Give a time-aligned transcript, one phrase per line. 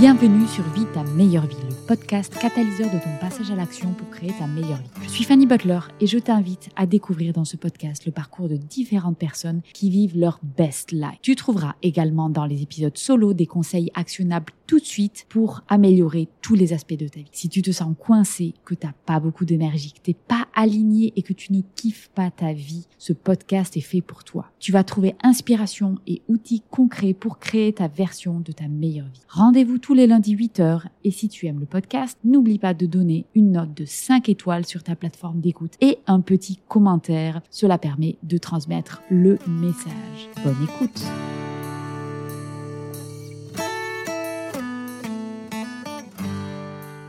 [0.00, 4.08] Bienvenue sur Vie ta meilleure vie, le podcast catalyseur de ton passage à l'action pour
[4.08, 4.88] créer ta meilleure vie.
[5.02, 8.56] Je suis Fanny Butler et je t'invite à découvrir dans ce podcast le parcours de
[8.56, 11.18] différentes personnes qui vivent leur best life.
[11.20, 16.28] Tu trouveras également dans les épisodes solo des conseils actionnables tout de suite pour améliorer
[16.42, 17.26] tous les aspects de ta vie.
[17.32, 21.22] Si tu te sens coincé, que t'as pas beaucoup d'énergie, que t'es pas aligné et
[21.22, 24.52] que tu ne kiffes pas ta vie, ce podcast est fait pour toi.
[24.60, 29.22] Tu vas trouver inspiration et outils concrets pour créer ta version de ta meilleure vie.
[29.28, 33.26] Rendez-vous tous les lundis 8h et si tu aimes le podcast, n'oublie pas de donner
[33.34, 37.42] une note de 5 étoiles sur ta plateforme d'écoute et un petit commentaire.
[37.50, 40.28] Cela permet de transmettre le message.
[40.44, 41.02] Bonne écoute.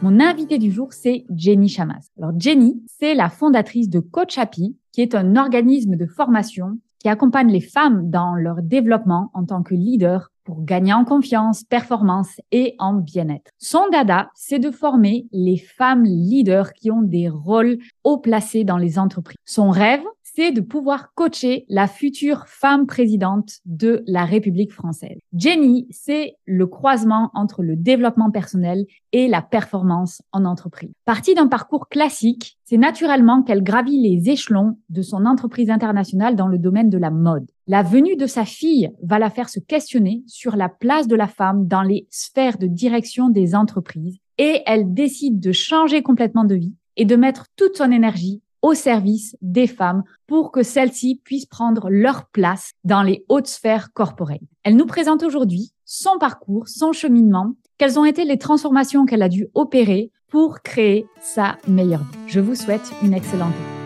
[0.04, 2.10] Mon invité du jour, c'est Jenny Chamas.
[2.18, 7.08] Alors Jenny, c'est la fondatrice de Coach Happy, qui est un organisme de formation qui
[7.08, 12.42] accompagne les femmes dans leur développement en tant que leader pour gagner en confiance, performance
[12.52, 13.52] et en bien-être.
[13.60, 18.78] Son dada, c'est de former les femmes leaders qui ont des rôles haut placés dans
[18.78, 19.38] les entreprises.
[19.46, 20.02] Son rêve,
[20.34, 25.20] c'est de pouvoir coacher la future femme présidente de la République française.
[25.34, 30.92] Jenny, c'est le croisement entre le développement personnel et la performance en entreprise.
[31.06, 36.48] Partie d'un parcours classique, c'est naturellement qu'elle gravit les échelons de son entreprise internationale dans
[36.48, 37.50] le domaine de la mode.
[37.68, 41.28] La venue de sa fille va la faire se questionner sur la place de la
[41.28, 46.56] femme dans les sphères de direction des entreprises et elle décide de changer complètement de
[46.56, 51.46] vie et de mettre toute son énergie au service des femmes pour que celles-ci puissent
[51.46, 54.48] prendre leur place dans les hautes sphères corporelles.
[54.64, 59.30] Elle nous présente aujourd'hui son parcours, son cheminement, quelles ont été les transformations qu'elle a
[59.30, 62.20] dû opérer pour créer sa meilleure vie.
[62.28, 63.82] Je vous souhaite une excellente vie.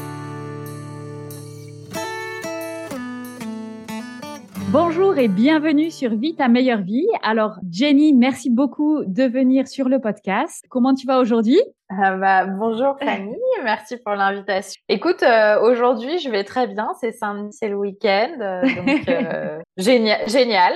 [4.71, 7.07] Bonjour et bienvenue sur Vie ta meilleure vie.
[7.23, 10.65] Alors Jenny, merci beaucoup de venir sur le podcast.
[10.67, 11.61] Comment tu vas aujourd'hui?
[11.89, 14.81] Ah bah, bonjour Fanny, merci pour l'invitation.
[14.89, 19.59] Écoute, euh, aujourd'hui je vais très bien, c'est samedi, c'est le week-end, euh, donc euh,
[19.77, 20.73] génial, génial.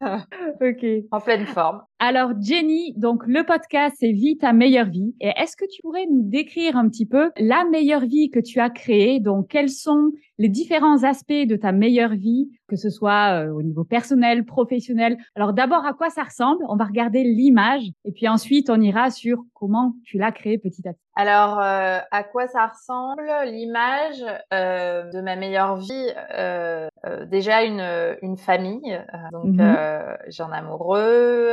[0.60, 0.84] ok.
[1.12, 1.82] En pleine forme.
[2.00, 5.14] Alors Jenny, donc le podcast c'est Vie ta meilleure vie.
[5.20, 8.58] Et est-ce que tu pourrais nous décrire un petit peu la meilleure vie que tu
[8.58, 9.20] as créée?
[9.20, 13.84] Donc quels sont les différents aspects de ta meilleure vie, que ce soit au niveau
[13.84, 15.16] personnel, professionnel?
[15.36, 16.64] Alors d'abord à quoi ça ressemble?
[16.68, 20.86] On va regarder l'image et puis ensuite on ira sur comment tu l'as créé petit
[20.88, 26.88] à petit Alors, euh, à quoi ça ressemble L'image euh, de ma meilleure vie, euh,
[27.26, 28.98] déjà une, une famille,
[29.30, 29.90] donc mmh
[30.28, 31.50] j'ai un amoureux,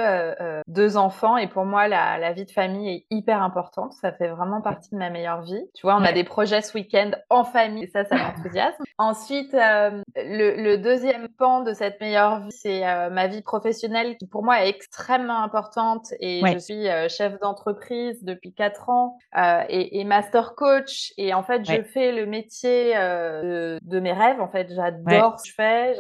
[0.67, 3.93] deux enfants, et pour moi, la, la, vie de famille est hyper importante.
[3.93, 5.63] Ça fait vraiment partie de ma meilleure vie.
[5.73, 8.83] Tu vois, on a des projets ce week-end en famille, et ça, ça m'enthousiasme.
[8.97, 14.43] Ensuite, le, le, deuxième pan de cette meilleure vie, c'est ma vie professionnelle qui pour
[14.43, 20.03] moi est extrêmement importante, et je suis chef d'entreprise depuis quatre ans euh, et, et,
[20.03, 21.13] master coach.
[21.17, 24.41] Et en fait, je fais le métier euh, de, de, mes rêves.
[24.41, 25.97] En fait, j'adore ce que je fais.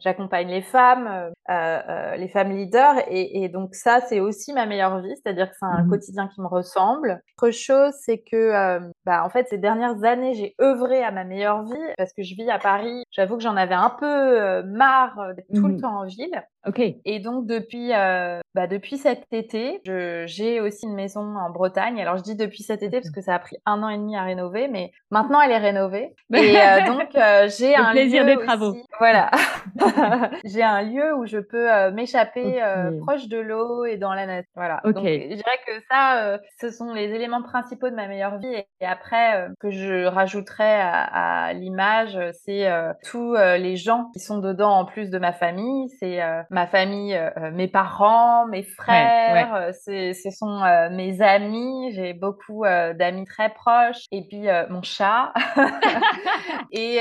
[0.00, 2.96] J'accompagne les femmes, euh, euh, les femmes leaders.
[3.08, 5.14] Et, et donc ça, c'est aussi ma meilleure vie.
[5.16, 7.22] C'est-à-dire que c'est un mmh quotidien qui me ressemble.
[7.40, 11.24] Autre chose, c'est que, euh, bah, en fait, ces dernières années, j'ai œuvré à ma
[11.24, 13.04] meilleure vie parce que je vis à Paris.
[13.10, 16.44] J'avoue que j'en avais un peu marre d'être tout le mmh temps en ville.
[16.66, 16.80] Ok.
[16.80, 19.80] Et donc depuis euh, bah, depuis cet été,
[20.26, 22.00] j'ai aussi une maison en Bretagne.
[22.00, 24.16] Alors je dis depuis cet été parce que ça a pris un an et demi
[24.16, 26.14] à rénover, mais maintenant elle est rénovée.
[26.34, 28.76] Et euh, donc euh, j'ai un plaisir des travaux.
[28.98, 29.30] Voilà.
[30.44, 34.26] j'ai un lieu où je peux euh, m'échapper euh, proche de l'eau et dans la
[34.26, 34.50] nature.
[34.54, 34.80] Voilà.
[34.84, 38.54] Donc, je dirais que ça, euh, ce sont les éléments principaux de ma meilleure vie.
[38.80, 42.68] Et, après, que je rajouterais à, à l'image, c'est
[43.08, 45.88] tous les gens qui sont dedans en plus de ma famille.
[45.98, 47.18] C'est ma famille,
[47.52, 49.52] mes parents, mes frères.
[49.52, 49.72] Ouais,
[50.12, 51.92] ce sont mes amis.
[51.92, 54.04] J'ai beaucoup d'amis très proches.
[54.10, 55.32] Et puis mon chat.
[56.72, 57.00] et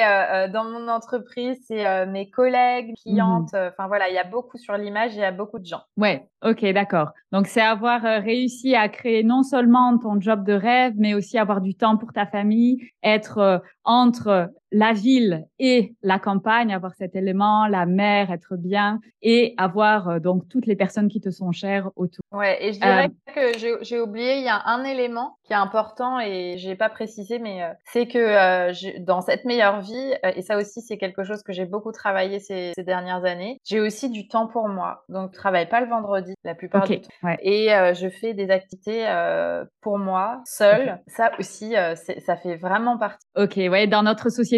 [0.51, 3.53] dans mon entreprise, c'est mes collègues, clientes.
[3.53, 5.81] Mmh enfin voilà, il y a beaucoup sur l'image, il y a beaucoup de gens.
[5.97, 7.11] Ouais, ok, d'accord.
[7.31, 11.38] Donc c'est avoir euh, réussi à créer non seulement ton job de rêve, mais aussi
[11.38, 16.93] avoir du temps pour ta famille, être euh, entre la ville et la campagne, avoir
[16.95, 21.29] cet élément, la mer, être bien et avoir euh, donc toutes les personnes qui te
[21.29, 22.23] sont chères autour.
[22.31, 26.19] Ouais, et je dirais que j'ai oublié, il y a un élément qui est important
[26.19, 30.97] et j'ai pas précisé, mais c'est que dans cette meilleure vie, et ça aussi c'est
[30.97, 34.67] quelque chose que j'ai beaucoup travaillé ces, ces dernières années, j'ai aussi du temps pour
[34.67, 35.03] moi.
[35.09, 37.09] Donc je travaille pas le vendredi la plupart du temps.
[37.41, 40.99] Et euh, je fais des activités euh, pour moi, seule.
[41.07, 43.25] Ça aussi, euh, ça fait vraiment partie.
[43.35, 44.56] Ok, ouais, dans notre société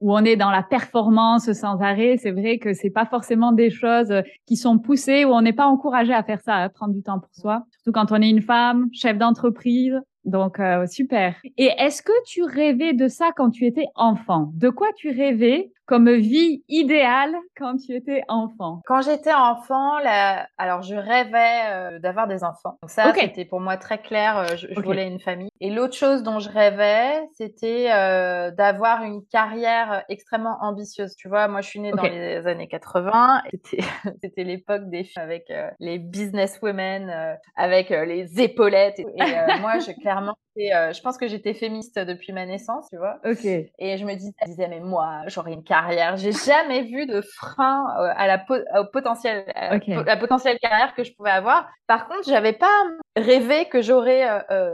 [0.00, 3.70] où on est dans la performance sans arrêt, c'est vrai que c'est pas forcément des
[3.70, 4.12] choses
[4.46, 7.20] qui sont poussées, où on n'est pas encouragé à faire ça, à prendre du temps
[7.20, 7.64] pour soi.
[7.70, 11.34] Surtout quand on est une femme, chef d'entreprise, donc, super.
[11.58, 14.50] Et est-ce que tu rêvais de ça quand tu étais enfant?
[14.54, 18.80] De quoi tu rêvais comme vie idéale quand tu étais enfant?
[18.86, 22.78] Quand j'étais enfant, là, alors je rêvais euh, d'avoir des enfants.
[22.82, 24.38] Donc ça, c'était pour moi très clair.
[24.38, 25.50] Euh, je, voulais une famille.
[25.60, 31.14] Et l'autre chose dont je rêvais, c'était euh, d'avoir une carrière extrêmement ambitieuse.
[31.16, 33.42] Tu vois, moi, je suis née dans les années 80.
[34.22, 38.98] C'était l'époque des avec les businesswomen, avec les épaulettes.
[38.98, 42.98] Et, et moi, je, clairement, euh, je pense que j'étais féministe depuis ma naissance, tu
[42.98, 43.18] vois.
[43.24, 43.44] Ok.
[43.44, 46.16] Et je me disais, mais moi, j'aurais une carrière.
[46.16, 48.44] J'ai jamais vu de frein euh, à la
[48.80, 51.68] au potentiel, euh, la potentielle carrière que je pouvais avoir.
[51.86, 52.82] Par contre, j'avais pas
[53.16, 54.26] rêvé que j'aurais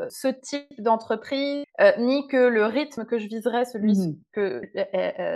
[0.08, 1.64] ce type d'entreprise,
[1.98, 4.62] ni que le rythme que je viserais celui mmh que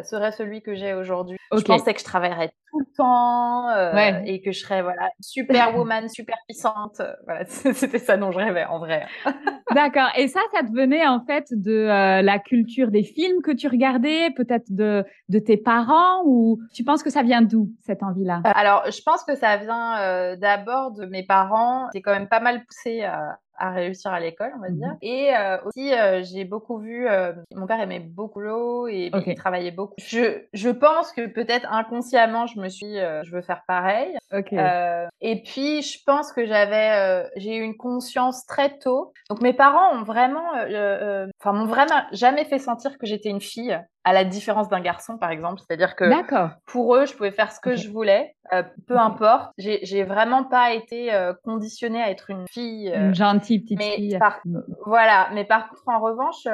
[0.05, 1.37] serait celui que j'ai aujourd'hui.
[1.53, 3.71] Je pensais que je travaillerais tout le temps
[4.25, 7.03] et que je serais voilà super woman, super puissante.
[7.25, 9.06] Voilà, c'était ça dont je rêvais en vrai.
[9.75, 10.11] D'accord.
[10.17, 13.69] Et ça, ça te venait en fait de euh, la culture des films que tu
[13.69, 15.05] regardais, peut-être de,
[15.38, 18.43] tes parents, ou tu penses que ça vient d'où cette envie-là?
[18.46, 21.88] Euh, Alors, je pense que ça vient euh, d'abord de mes parents.
[21.93, 24.88] C'est quand même pas mal poussé à, à réussir à l'école, on va dire.
[24.88, 29.11] Mmh et euh, aussi, euh, j'ai beaucoup vu, euh, mon père aimait beaucoup l'eau et
[29.26, 29.94] il travaillait beaucoup.
[29.99, 34.17] Je, je pense que peut-être inconsciemment, je me suis, je veux faire pareil.
[35.20, 39.12] et puis, je pense que j'avais, j'ai eu une conscience très tôt.
[39.31, 40.53] Donc, mes parents ont vraiment,
[41.41, 45.17] enfin, m'ont vraiment jamais fait sentir que j'étais une fille à la différence d'un garçon,
[45.19, 45.61] par exemple.
[45.61, 46.05] C'est-à-dire que
[46.67, 49.53] pour eux, je pouvais faire ce que je voulais, euh, peu importe.
[49.59, 52.91] J'ai vraiment pas été euh, conditionnée à être une fille.
[52.91, 54.19] Euh, une gentille petite fille.
[54.45, 54.59] Mm.
[54.87, 55.29] Voilà.
[55.35, 56.47] Mais par contre, en revanche,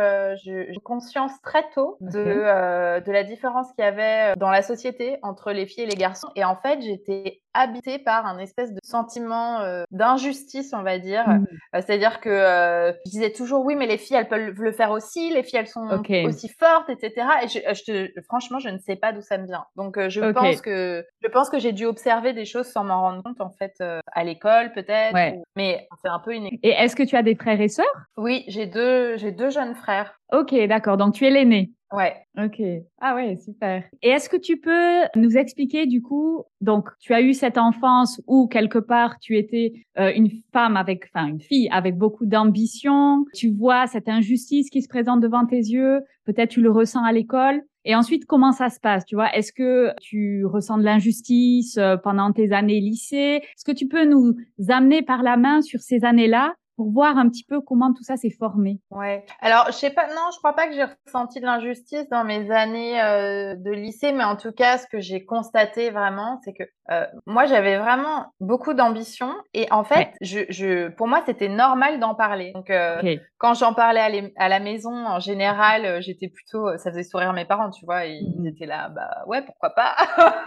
[0.45, 5.53] j'ai conscience très tôt de, de la différence qu'il y avait dans la société entre
[5.53, 6.29] les filles et les garçons.
[6.37, 11.29] Et en fait, j'étais habité par un espèce de sentiment euh, d'injustice, on va dire.
[11.29, 11.47] Mmh.
[11.75, 14.91] Euh, c'est-à-dire que euh, je disais toujours oui, mais les filles, elles peuvent le faire
[14.91, 15.89] aussi, les filles, elles sont
[16.25, 17.27] aussi fortes, etc.
[17.43, 19.65] Et je, je franchement, je ne sais pas d'où ça me vient.
[19.77, 23.23] Donc, je pense que je pense que j'ai dû observer des choses sans m'en rendre
[23.23, 25.17] compte, en fait, à l'école peut-être.
[25.56, 26.47] Mais c'est un peu une.
[26.47, 27.87] Et est-ce que tu as des frères et sœurs?
[28.17, 30.18] Oui, j'ai deux, j'ai deux jeunes frères.
[30.32, 30.96] Ok, d'accord.
[30.96, 31.72] Donc tu es l'aîné.
[31.90, 32.14] Ouais.
[32.36, 32.60] Ok.
[33.00, 33.82] Ah ouais, super.
[34.02, 38.20] Et est-ce que tu peux nous expliquer du coup, donc tu as eu cette enfance
[38.26, 43.25] où quelque part tu étais euh, une femme avec, enfin une fille avec beaucoup d'ambition,
[43.35, 47.12] tu vois cette injustice qui se présente devant tes yeux, peut-être tu le ressens à
[47.12, 47.62] l'école.
[47.87, 51.97] Et ensuite, comment ça se passe Tu vois, est-ce que tu ressens de l'injustice euh,
[51.97, 53.40] pendant tes années lycée?
[53.42, 54.37] Est-ce que tu peux nous
[54.68, 58.16] amener par la main sur ces années-là pour voir un petit peu comment tout ça
[58.16, 58.78] s'est formé.
[58.92, 59.26] Ouais.
[59.40, 62.52] Alors, je sais pas, non, je crois pas que j'ai ressenti de l'injustice dans mes
[62.52, 66.62] années euh, de lycée, mais en tout cas, ce que j'ai constaté vraiment, c'est que
[66.92, 71.99] euh, moi, j'avais vraiment beaucoup d'ambition et en fait, je, je, pour moi, c'était normal
[71.99, 72.52] d'en parler.
[72.52, 76.92] Donc, euh, quand j'en parlais à, à, la maison, en général, euh, j'étais plutôt, ça
[76.92, 79.97] faisait sourire mes parents, tu vois, ils mmh étaient là, bah ouais, pourquoi pas?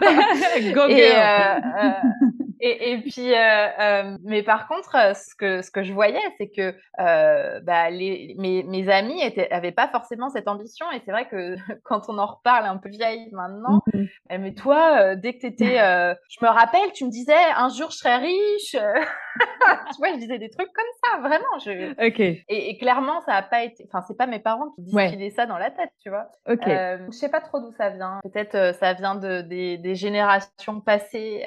[0.72, 1.12] Go et,
[2.64, 6.22] et, et, puis, euh, euh, mais par contre, euh, ce que, ce que je voyais,
[6.38, 10.86] c'est que euh, bah, les, mes, mes amis étaient, avaient pas forcément cette ambition.
[10.92, 14.04] Et c'est vrai que quand on en reparle un peu vieille maintenant, mm
[14.38, 15.76] mais toi, dès que tu étais.
[16.28, 18.72] je me rappelle, tu me disais un jour je serai riche.
[18.72, 21.58] tu vois, je disais des trucs comme ça, vraiment.
[21.64, 21.90] Je...
[22.06, 22.18] Ok.
[22.18, 23.84] Et, et, clairement, ça a pas été.
[23.86, 26.28] Enfin, c'est pas mes parents qui distillaient ça dans la tête, tu vois.
[26.48, 26.64] Ok.
[26.66, 28.20] je sais pas trop d'où ça vient.
[28.22, 31.44] Peut-être ça vient de, des, des générations passées.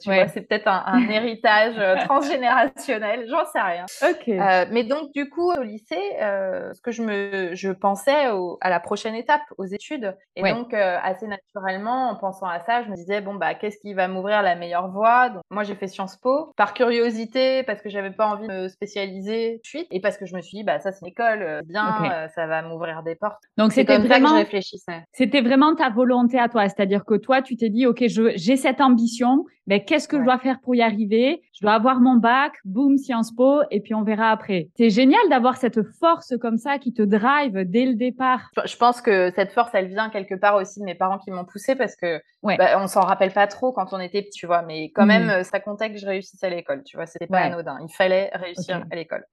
[0.00, 3.86] tu vois, c'est peut-être un, un, héritage euh, transgénérationnel, j'en sais rien.
[4.02, 8.58] Euh, mais donc du coup au lycée, euh, ce que je me, je pensais au,
[8.60, 12.82] à la prochaine étape, aux études, et donc euh, assez naturellement en pensant à ça,
[12.82, 15.30] je me disais bon bah qu'est-ce qui va m'ouvrir la meilleure voie?
[15.30, 16.52] Donc moi j'ai fait Sciences Po.
[16.56, 20.16] Par curiosité parce que j'avais pas envie de me spécialiser tout de suite et parce
[20.16, 23.14] que je me suis dit bah ça c'est une école, bien, ça va m'ouvrir des
[23.14, 23.42] portes.
[23.56, 25.04] Donc c'était vraiment, ça que je réfléchissais.
[25.12, 28.80] C'était vraiment ta volonté à toi, c'est-à-dire que toi tu t'es dit ok j'ai cette
[28.80, 31.42] ambition, mais qu'est-ce que je dois faire pour y arriver?
[31.52, 34.68] Je dois avoir mon bac, boum, Sciences Po, et puis on verra après.
[34.76, 38.50] C'est génial d'avoir cette force comme ça qui te drive dès le départ.
[38.64, 41.44] Je pense que cette force, elle vient quelque part aussi de mes parents qui m'ont
[41.44, 42.56] poussé parce que ouais.
[42.56, 45.40] bah, on s'en rappelle pas trop quand on était petit, tu vois, mais quand même,
[45.40, 45.44] mm.
[45.44, 47.76] ça comptait que je réussisse à l'école, tu vois, c'était pas anodin.
[47.82, 49.26] Il fallait réussir à l'école.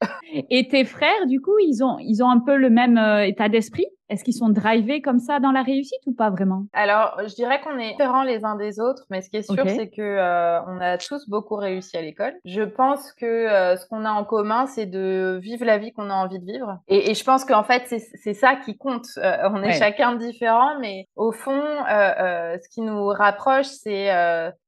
[0.50, 3.48] et tes frères, du coup, ils ont, ils ont un peu le même euh, état
[3.48, 3.86] d'esprit?
[4.10, 6.66] Est-ce qu'ils sont drivés comme ça dans la réussite ou pas vraiment?
[6.74, 9.64] Alors, je dirais qu'on est différents les uns des autres, mais ce qui est sûr,
[9.68, 12.34] c'est que euh, on a tous beaucoup réussi à l'école.
[12.46, 16.10] Je pense que euh, ce qu'on a en commun, c'est de vivre la vie qu'on
[16.10, 16.80] a envie de vivre.
[16.88, 19.08] Et, et je pense qu'en fait, c'est ça qui compte.
[19.18, 24.12] Euh, on est chacun différent, mais au fond, ce qui nous rapproche, c'est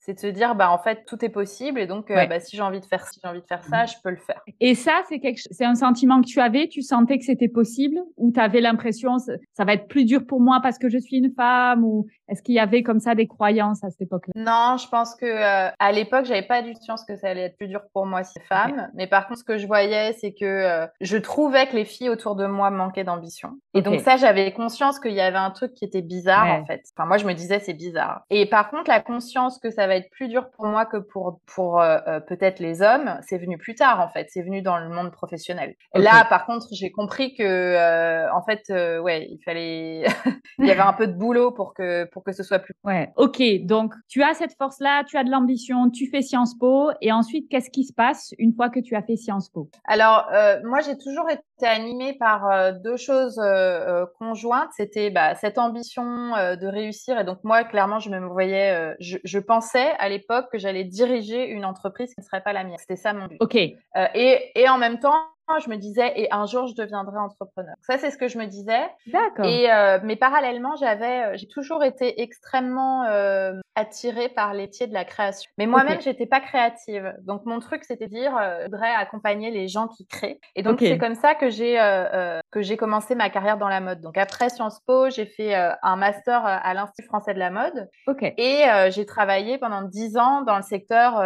[0.08, 2.62] c'est de se dire bah en fait tout est possible et donc bah, si j'ai
[2.62, 5.02] envie de faire si j'ai envie de faire ça je peux le faire et ça
[5.10, 8.40] c'est quelque c'est un sentiment que tu avais tu sentais que c'était possible ou tu
[8.40, 11.84] avais l'impression ça va être plus dur pour moi parce que je suis une femme
[11.84, 14.34] ou est-ce qu'il y avait comme ça des croyances à cette époque-là?
[14.36, 17.58] Non, je pense que euh, à l'époque, j'avais pas du conscience que ça allait être
[17.58, 18.90] plus dur pour moi si femme.
[18.96, 22.10] Mais par contre, ce que je voyais, c'est que euh, je trouvais que les filles
[22.10, 23.52] autour de moi manquaient d'ambition.
[23.74, 26.84] Et donc ça, j'avais conscience qu'il y avait un truc qui était bizarre en fait.
[26.96, 28.24] Enfin, moi, je me disais c'est bizarre.
[28.30, 31.40] Et par contre, la conscience que ça va être plus dur pour moi que pour
[31.46, 34.28] pour euh, peut-être les hommes, c'est venu plus tard en fait.
[34.30, 35.76] C'est venu dans le monde professionnel.
[35.94, 38.64] Là, par contre, j'ai compris que en fait,
[39.02, 40.06] ouais, il fallait,
[40.60, 42.74] il y avait un peu de boulot pour que pour que ce soit plus.
[42.84, 43.12] Ouais.
[43.16, 43.42] Ok.
[43.64, 47.50] Donc, tu as cette force-là, tu as de l'ambition, tu fais Sciences Po, et ensuite,
[47.50, 49.70] qu'est-ce qui se passe une fois que tu as fait Sciences Po?
[49.86, 54.70] Alors, euh, moi, j'ai toujours été animée par euh, deux choses euh, conjointes.
[54.76, 59.40] C'était bah, cette ambition de réussir, et donc moi, clairement, je me voyais, je, je,
[59.40, 62.78] pensais à l'époque que j'allais diriger une entreprise qui ne serait pas la mienne.
[62.80, 63.38] C'était ça mon but.
[63.40, 63.56] Ok.
[63.56, 65.18] et, et en même temps,
[65.64, 67.76] je me disais et un jour je deviendrai entrepreneur.
[67.82, 68.84] Ça c'est ce que je me disais.
[69.08, 69.46] D'accord.
[69.46, 74.88] Et euh, mais parallèlement j'avais euh, j'ai toujours été extrêmement euh, attirée par les métiers
[74.88, 75.50] de la création.
[75.58, 77.14] Mais moi-même j'étais pas créative.
[77.22, 80.40] Donc mon truc c'était dire euh, je voudrais accompagner les gens qui créent.
[80.56, 83.80] Et donc c'est comme ça que j'ai euh, que j'ai commencé ma carrière dans la
[83.80, 84.02] mode.
[84.02, 87.88] Donc après Sciences Po j'ai fait un master à l'Institut français de la mode.
[88.08, 88.24] Ok.
[88.24, 91.22] Et j'ai travaillé pendant dix ans dans le secteur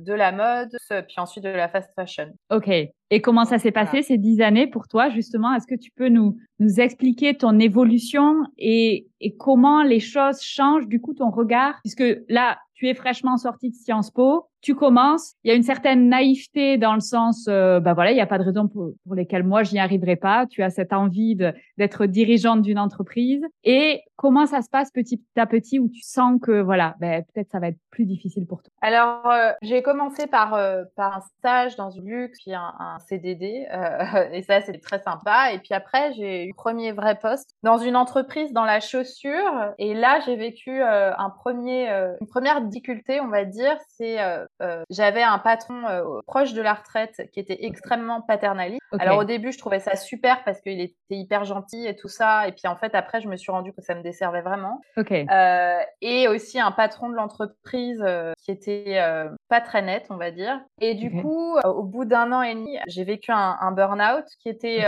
[0.00, 2.30] de la mode puis ensuite de la fast fashion.
[2.50, 2.70] Ok.
[3.10, 5.54] Et comment ça s'est passé ces dix années pour toi, justement?
[5.54, 10.88] Est-ce que tu peux nous, nous expliquer ton évolution et, et comment les choses changent,
[10.88, 11.74] du coup, ton regard?
[11.82, 15.62] Puisque là, tu es fraîchement sorti de Sciences Po, tu commences, il y a une
[15.62, 18.94] certaine naïveté dans le sens, euh, bah voilà, il n'y a pas de raison pour,
[19.14, 20.46] lesquelles moi je n'y arriverai pas.
[20.46, 21.36] Tu as cette envie
[21.76, 23.44] d'être dirigeante d'une entreprise.
[23.62, 27.50] Et comment ça se passe petit à petit où tu sens que voilà, ben, peut-être
[27.50, 28.72] ça va être plus difficile pour toi?
[28.80, 32.98] Alors euh, j'ai commencé par euh, par un stage dans une luxe puis un, un
[33.00, 35.52] CDD euh, et ça c'était très sympa.
[35.52, 39.94] Et puis après j'ai eu premier vrai poste dans une entreprise dans la chaussure et
[39.94, 41.88] là j'ai vécu un premier
[42.20, 44.18] une première difficulté on va dire c'est
[44.62, 48.80] euh, j'avais un patron euh, proche de la retraite qui était extrêmement paternaliste.
[48.98, 52.46] Alors au début, je trouvais ça super parce qu'il était hyper gentil et tout ça.
[52.46, 54.80] Et puis en fait, après, je me suis rendu que ça me desservait vraiment.
[54.96, 58.04] Euh, et aussi un patron de l'entreprise
[58.42, 59.00] qui était
[59.48, 60.60] pas très net, on va dire.
[60.80, 64.48] Et du coup, au bout d'un an et demi, j'ai vécu un, un burn-out qui
[64.48, 64.84] était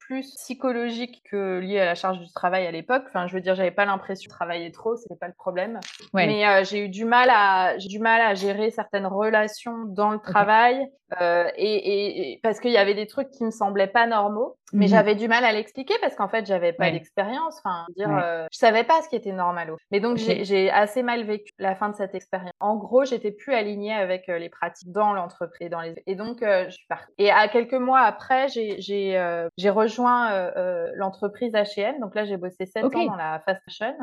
[0.00, 3.04] plus psychologique que lié à la charge du travail à l'époque.
[3.08, 5.78] Enfin, je veux dire, j'avais pas l'impression de travailler trop, c'était pas le problème.
[6.14, 10.18] Mais j'ai eu du mal à, j'ai du mal à gérer certaines relations dans le
[10.18, 10.86] travail
[11.20, 14.56] euh, et, et, parce qu'il y avait des trucs qui me semblaient pas normaux.
[14.72, 17.60] Mais j'avais du mal à l'expliquer parce qu'en fait, j'avais pas d'expérience.
[17.64, 19.72] Enfin, dire, euh, je savais pas ce qui était normal.
[19.90, 22.52] Mais donc, j'ai assez mal vécu la fin de cette expérience.
[22.60, 25.70] En gros, j'étais plus alignée avec euh, les pratiques dans l'entreprise.
[25.70, 25.94] Dans les...
[26.06, 27.12] Et donc, euh, je suis partie.
[27.18, 32.00] Et à quelques mois après, j'ai euh, rejoint euh, l'entreprise H&M.
[32.00, 33.94] Donc là, j'ai bossé sept ans dans la fast fashion.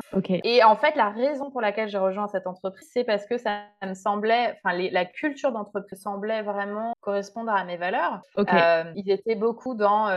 [0.44, 3.62] Et en fait, la raison pour laquelle j'ai rejoint cette entreprise, c'est parce que ça
[3.82, 8.20] me semblait, enfin, la culture d'entreprise semblait vraiment correspondre à mes valeurs.
[8.96, 10.08] ils étaient beaucoup dans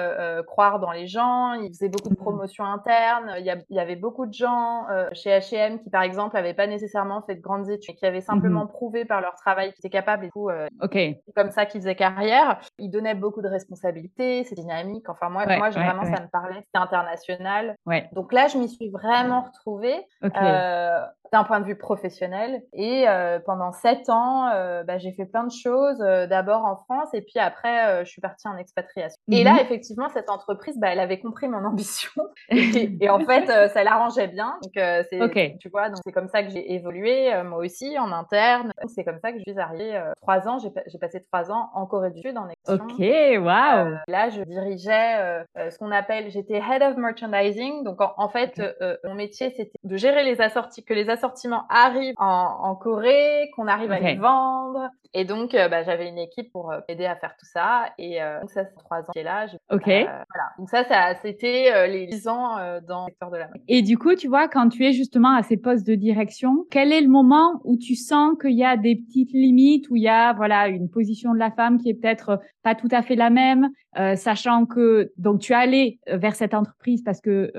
[0.48, 1.54] croire dans les gens.
[1.54, 2.24] Ils faisaient beaucoup de mmh.
[2.24, 3.34] promotions internes.
[3.40, 7.36] Il y, avait beaucoup de gens chez H&M qui, par exemple, n'avaient pas nécessairement fait
[7.36, 10.26] de grandes études, qui avaient mmh simplement prouvé par leur travail qu'ils étaient capables.
[10.26, 10.50] Et tout,
[10.92, 12.60] c'est comme ça qu'ils faisaient carrière.
[12.80, 14.44] Ils donnaient beaucoup de responsabilités.
[14.44, 15.08] C'est dynamique.
[15.10, 16.62] Enfin, moi, moi vraiment, ça me parlait.
[16.66, 17.76] C'était international.
[18.14, 20.06] Donc là, je m'y suis vraiment retrouvée.
[20.24, 22.62] Euh, d'un point de vue professionnel.
[22.74, 26.73] Et euh, pendant sept ans, euh, bah, j'ai fait plein de choses, euh, d'abord en
[26.76, 29.18] France et puis après, je suis partie en expatriation.
[29.32, 29.60] Et là, mhm.
[29.60, 32.12] effectivement, cette entreprise, bah, elle avait compris mon ambition
[32.50, 34.56] et, en fait, ça l'arrangeait bien.
[34.62, 38.72] Donc, c'est, tu vois, donc c'est comme ça que j'ai évolué, moi aussi, en interne.
[38.88, 40.58] C'est comme ça que je suis arrivée trois ans.
[40.60, 43.38] J'ai, passé trois ans en Corée du Sud en expatriation.
[43.38, 43.98] Ok, waouh.
[44.08, 47.84] là, je dirigeais ce qu'on appelle, j'étais head of merchandising.
[47.84, 48.62] Donc, en, fait,
[49.04, 53.92] mon métier, c'était de gérer les assortis, que les assortiments arrivent en, Corée, qu'on arrive
[53.92, 54.90] à les vendre.
[55.14, 57.86] Et donc, euh, bah, j'avais une équipe pour euh, aider à faire tout ça.
[57.98, 59.46] Et euh, donc, ça, c'est trois ans qui est là.
[59.72, 59.86] ok.
[59.86, 60.50] voilà.
[60.58, 63.62] Donc, ça, ça c'était les dix ans dans le secteur de la mode.
[63.68, 66.92] Et du coup, tu vois, quand tu es justement à ces postes de direction, quel
[66.92, 70.10] est le moment où tu sens qu'il y a des petites limites, où il y
[70.10, 73.30] a, voilà, une position de la femme qui est peut-être pas tout à fait la
[73.30, 73.70] même,
[74.16, 77.52] sachant que, donc, tu es allé vers cette entreprise parce que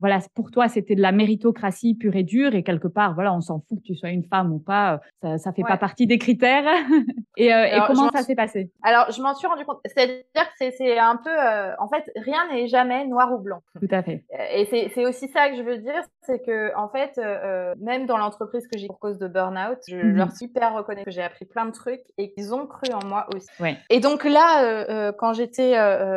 [0.00, 3.40] voilà, pour toi, c'était de la méritocratie pure et dure, et quelque part, voilà, on
[3.40, 6.18] s'en fout que tu sois une femme ou pas, ça, ça fait pas partie des
[6.18, 6.64] critères.
[7.36, 8.70] et, euh, et, comment ça s'est passé?
[8.82, 9.80] Alors, je m'en suis rendu compte.
[9.84, 13.60] C'est-à-dire que c'est un peu, euh, en fait, rien n'est jamais noir ou blanc.
[13.78, 14.24] Tout à fait.
[14.32, 18.06] Euh, et c'est aussi ça que je veux dire, c'est que, en fait, euh, même
[18.06, 20.16] dans l'entreprise que j'ai pour cause de burn-out, je mhm.
[20.16, 23.06] leur suis hyper reconnaissante que j'ai appris plein de trucs et qu'ils ont cru en
[23.06, 23.48] moi aussi.
[23.60, 23.76] Ouais.
[23.88, 25.74] Et donc là, quand j'étais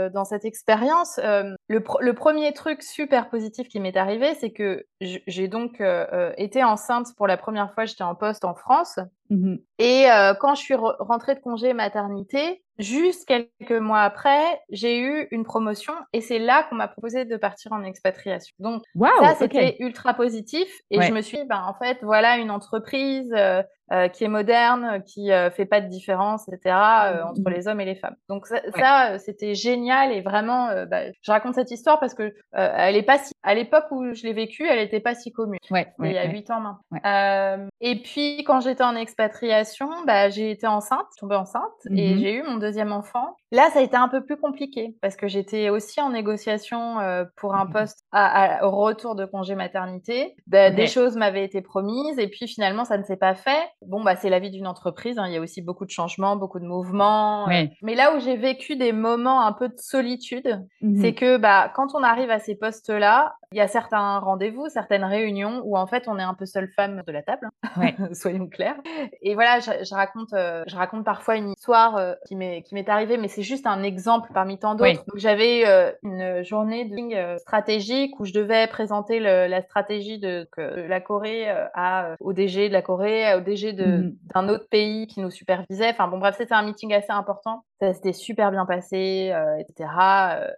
[0.09, 5.47] dans cette expérience, le, le premier truc super positif qui m'est arrivé, c'est que j'ai
[5.47, 8.99] donc euh, euh, été enceinte pour la première fois, j'étais en poste en France.
[9.29, 14.99] Mmh et euh, quand je suis rentrée de congé maternité, juste quelques mois après, j'ai
[14.99, 18.55] eu une promotion et c'est là qu'on m'a proposé de partir en expatriation.
[18.59, 18.83] Donc
[19.19, 23.33] ça, c'était ultra positif et je me suis dit, ben, en fait, voilà une entreprise
[23.91, 26.73] euh, qui est moderne, qui euh, fait pas de différence, etc.
[26.73, 28.15] Euh, entre les hommes et les femmes.
[28.27, 33.03] Donc ça, c'était génial et vraiment, bah, je raconte cette histoire parce que elle est
[33.03, 35.59] pas si, à l'époque où je l'ai vécue, elle était pas si commune.
[35.69, 37.67] Ouais, il y a huit ans maintenant.
[37.81, 39.12] et puis quand j'étais en expatriation,
[40.05, 43.35] bah, j'ai été enceinte, tombée enceinte et mmh j'ai eu mon deuxième enfant.
[43.51, 46.97] Là, ça a été un peu plus compliqué parce que j'étais aussi en négociation
[47.37, 50.35] pour un mmh poste à, au retour de congé maternité.
[50.47, 54.03] Bah, des choses m'avaient été promises et puis finalement, ça ne s'est pas fait bon,
[54.03, 55.17] bah, c'est la vie d'une entreprise.
[55.17, 55.27] Hein.
[55.27, 57.49] Il y a aussi beaucoup de changements, beaucoup de mouvements.
[57.49, 57.65] Euh.
[57.81, 61.71] Mais là où j'ai vécu des moments un peu de solitude, mmh c'est que bah,
[61.75, 65.85] quand on arrive à ces postes-là, il y a certains rendez-vous, certaines réunions où en
[65.85, 67.91] fait on est un peu seule femme de la table, hein.
[68.13, 68.77] soyons clairs.
[69.21, 72.87] Et voilà, je, raconte, euh, je raconte parfois une histoire euh, qui m'est qui m'est
[72.89, 75.05] arrivée, mais c'est juste un exemple parmi tant d'autres.
[75.07, 75.63] Donc j'avais
[76.03, 82.33] une journée de stratégique où je devais présenter la stratégie de, la Corée à au
[82.33, 84.15] DG de la Corée, au DG Mmh.
[84.33, 85.89] d'un autre pays qui nous supervisait.
[85.89, 87.63] Enfin bon, bref, c'était un meeting assez important.
[87.79, 89.89] Ça s'était super bien passé, euh, etc.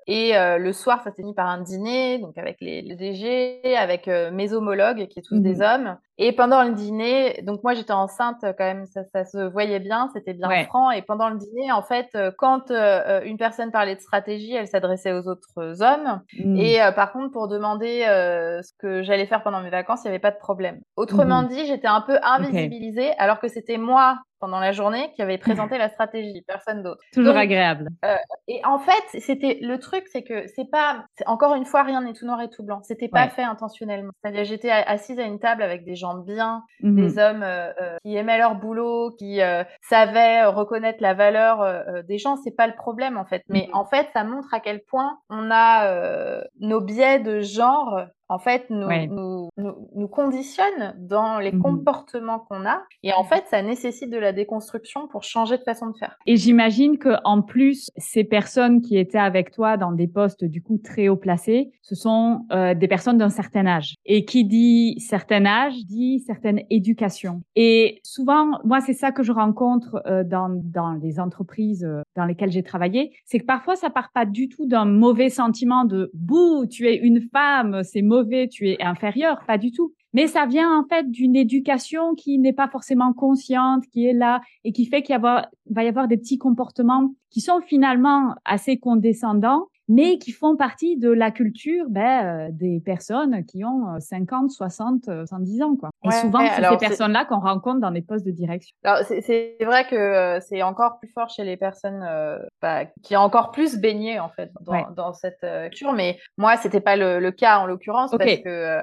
[0.07, 4.07] Et euh, le soir, ça s'est mis par un dîner, donc avec les, DG, avec
[4.07, 5.61] euh, mes homologues, qui sont tous des mmh.
[5.61, 5.97] hommes.
[6.17, 10.09] Et pendant le dîner, donc moi j'étais enceinte quand même, ça, ça se voyait bien,
[10.13, 10.91] c'était bien franc.
[10.91, 15.27] Et pendant le dîner, en fait, quand une personne parlait de stratégie, elle s'adressait aux
[15.27, 16.21] autres hommes.
[16.37, 16.57] Mmh.
[16.57, 20.19] Et par contre, pour demander ce que j'allais faire pendant mes vacances, il n'y avait
[20.19, 20.79] pas de problème.
[20.95, 25.37] Autrement dit, j'étais un peu invisibilisée, alors que c'était moi pendant la journée qui avait
[25.69, 27.01] présenté la stratégie, personne d'autre.
[27.13, 27.89] Toujours agréable.
[28.03, 28.15] Euh,
[28.47, 32.13] et en fait, c'était le truc, c'est que c'est pas, encore une fois, rien n'est
[32.13, 32.81] tout noir et tout blanc.
[32.83, 34.11] C'était pas fait intentionnellement.
[34.21, 37.97] C'est-à-dire, j'étais assise à une table avec des gens bien, mmh des hommes euh, euh,
[38.03, 39.39] qui aimaient leur boulot, qui
[39.81, 42.35] savaient reconnaître la valeur des gens.
[42.37, 43.43] C'est pas le problème en fait.
[43.49, 48.05] Mais mmh en fait, ça montre à quel point on a nos biais de genre
[48.27, 49.49] en fait, nous, nous,
[49.95, 52.83] nous, conditionne dans les mmh comportements qu'on a.
[53.03, 56.17] Et en fait, ça nécessite de la déconstruction pour changer de façon de faire.
[56.25, 60.61] Et j'imagine que en plus, ces personnes qui étaient avec toi dans des postes du
[60.61, 63.95] coup très haut placés, ce sont euh, des personnes d'un certain âge.
[64.05, 67.41] Et qui dit certain âge dit certaine éducation.
[67.55, 72.25] Et souvent, moi, c'est ça que je rencontre euh, dans, dans les entreprises euh, dans
[72.25, 76.09] lesquelles j'ai travaillé, c'est que parfois, ça part pas du tout d'un mauvais sentiment de
[76.13, 79.93] bouh, tu es une femme, c'est mauvais, tu es inférieur, pas du tout.
[80.13, 84.41] Mais ça vient en fait d'une éducation qui n'est pas forcément consciente, qui est là
[84.63, 85.49] et qui fait qu'il va
[85.83, 91.11] y avoir des petits comportements qui sont finalement assez condescendants mais qui font partie de
[91.11, 95.75] la culture ben, euh, des personnes qui ont 50, 60, 70 ans.
[95.75, 95.89] Quoi.
[96.03, 98.75] Et souvent, c'est ces personnes-là qu'on rencontre dans des postes de direction.
[98.83, 103.15] Alors, c'est vrai que euh, c'est encore plus fort chez les personnes euh, bah, qui
[103.15, 105.93] ont encore plus baigné, en fait, dans, dans cette culture.
[105.93, 108.81] Mais moi, c'était pas le, le, cas, en l'occurrence, parce que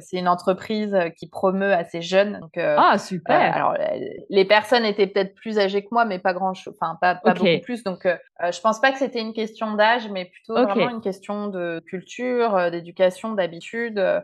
[0.00, 2.38] c'est une entreprise qui promeut à ces jeunes.
[2.40, 3.76] Donc, ah, super Alors,
[4.30, 7.60] les personnes étaient peut-être plus âgées que moi, mais pas grand-chose, enfin, pas, pas beaucoup
[7.62, 7.82] plus.
[7.82, 8.06] Donc,
[8.40, 12.56] je pense pas que c'était une question d'âge, mais plutôt vraiment une question de culture,
[12.56, 13.98] euh, d'éducation, d'habitude.
[13.98, 14.20] Euh.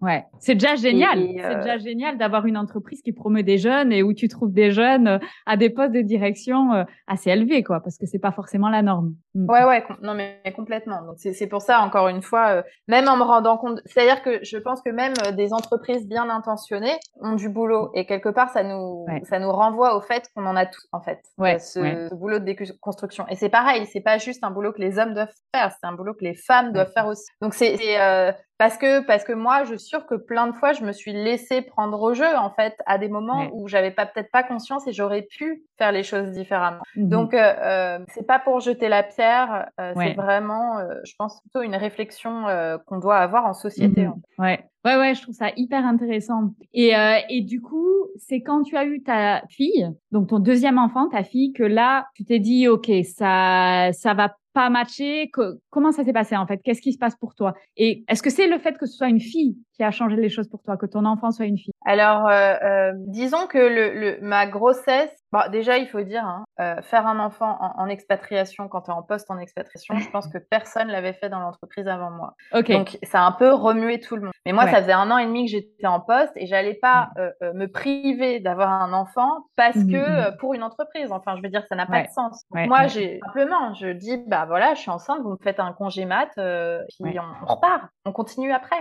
[0.00, 1.18] Ouais, c'est déjà génial.
[1.18, 4.52] C'est euh déjà génial d'avoir une entreprise qui promeut des jeunes et où tu trouves
[4.52, 8.68] des jeunes à des postes de direction assez élevés, quoi, parce que c'est pas forcément
[8.68, 9.14] la norme.
[9.34, 9.50] Mmh.
[9.50, 11.02] Ouais, ouais, non, mais complètement.
[11.02, 14.56] Donc c'est pour ça, encore une fois, même en me rendant compte, c'est-à-dire que je
[14.58, 19.06] pense que même des entreprises bien intentionnées ont du boulot et quelque part ça nous
[19.24, 22.38] ça nous renvoie au fait qu'on en a tous en fait, ouais, ce, ce boulot
[22.38, 23.26] de déconstruction.
[23.28, 25.92] Et c'est pareil, c'est pas juste un boulot que les hommes doivent faire, c'est un
[25.92, 27.24] boulot que les femmes doivent faire aussi.
[27.40, 30.72] Donc c'est euh, parce que parce que moi, je suis sûre que plein de fois,
[30.72, 34.06] je me suis laissée prendre au jeu en fait à des moments où j'avais pas
[34.06, 36.82] peut-être pas conscience et j'aurais pu faire les choses différemment.
[36.94, 41.40] Mmh Donc euh, euh, c'est pas pour jeter la pierre, euh, c'est vraiment, je pense
[41.40, 42.44] plutôt une réflexion
[42.86, 44.06] qu'on doit avoir en société.
[44.06, 44.64] Mmh ouais.
[44.84, 46.54] Ouais, ouais, je trouve ça hyper intéressant.
[46.72, 46.92] Et,
[47.28, 51.22] et du coup, c'est quand tu as eu ta fille, donc ton deuxième enfant, ta
[51.22, 55.30] fille, que là, tu t'es dit, OK, ça, ça va pas matché
[55.70, 56.60] Comment ça s'est passé en fait?
[56.62, 57.54] Qu'est-ce qui se passe pour toi?
[57.76, 60.28] Et est-ce que c'est le fait que ce soit une fille qui a changé les
[60.28, 61.74] choses pour toi, que ton enfant soit une fille?
[61.84, 66.44] Alors, euh, euh, disons que le, le, ma grossesse, bon, déjà il faut dire, hein,
[66.60, 70.08] euh, faire un enfant en, en expatriation quand tu es en poste en expatriation, je
[70.10, 72.34] pense que personne l'avait fait dans l'entreprise avant moi.
[72.52, 72.74] Okay.
[72.74, 74.32] Donc ça a un peu remué tout le monde.
[74.46, 77.10] Mais moi, ça faisait un an et demi que j'étais en poste et j'allais pas
[77.16, 79.96] euh, me priver d'avoir un enfant parce mmh, que.
[79.96, 81.12] Euh, pour une entreprise.
[81.12, 82.44] Enfin, je veux dire, ça n'a pas de sens.
[82.50, 86.04] moi, j'ai simplement, je dis, bah voilà, je suis enceinte, vous me faites un congé
[86.04, 88.76] mat, puis on, repart, on continue après.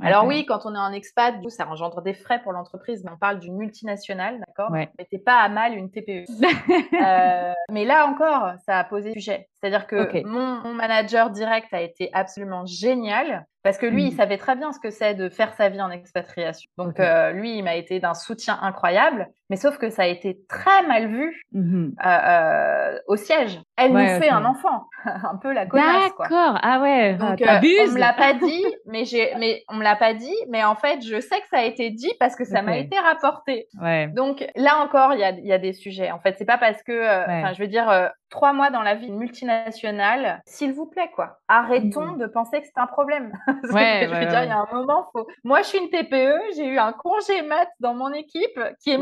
[0.00, 3.18] Alors oui, quand on est en expat, ça engendre des frais pour l'entreprise, mais on
[3.18, 4.70] parle d'une multinationale, d'accord?
[4.70, 6.24] Mettez pas à mal une TPE.
[7.70, 9.48] mais là encore, ça a posé sujet.
[9.66, 13.46] C'est-à-dire que mon, mon manager direct a été absolument génial.
[13.64, 14.16] Parce que lui, il mmh.
[14.16, 16.70] savait très bien ce que c'est de faire sa vie en expatriation.
[16.78, 19.26] Donc, euh, lui, il m'a été d'un soutien incroyable.
[19.50, 23.60] Mais sauf que ça a été très mal vu mmh euh, euh, au siège.
[23.76, 26.12] Elle nous fait un enfant, un peu la connasse.
[26.18, 26.58] D'accord.
[26.62, 27.14] Ah ouais.
[27.14, 30.36] Donc, euh, on me l'a pas dit, mais j'ai, mais on me l'a pas dit.
[30.48, 32.96] Mais en fait, je sais que ça a été dit parce que ça m'a été
[32.98, 33.66] rapporté.
[33.80, 34.06] Ouais.
[34.08, 36.12] Donc là encore, il y a, y a des sujets.
[36.12, 39.10] En fait, c'est pas parce que, enfin, je veux dire, trois mois dans la vie
[39.10, 41.38] multinationale, s'il vous plaît, quoi.
[41.48, 42.18] Arrêtons mmh.
[42.18, 43.32] de penser que c'est un problème.
[43.72, 45.26] ouais, je veux dire, il y a un moment, faut.
[45.44, 48.98] Moi, je suis une TPE, j'ai eu un congé mat dans mon équipe qui est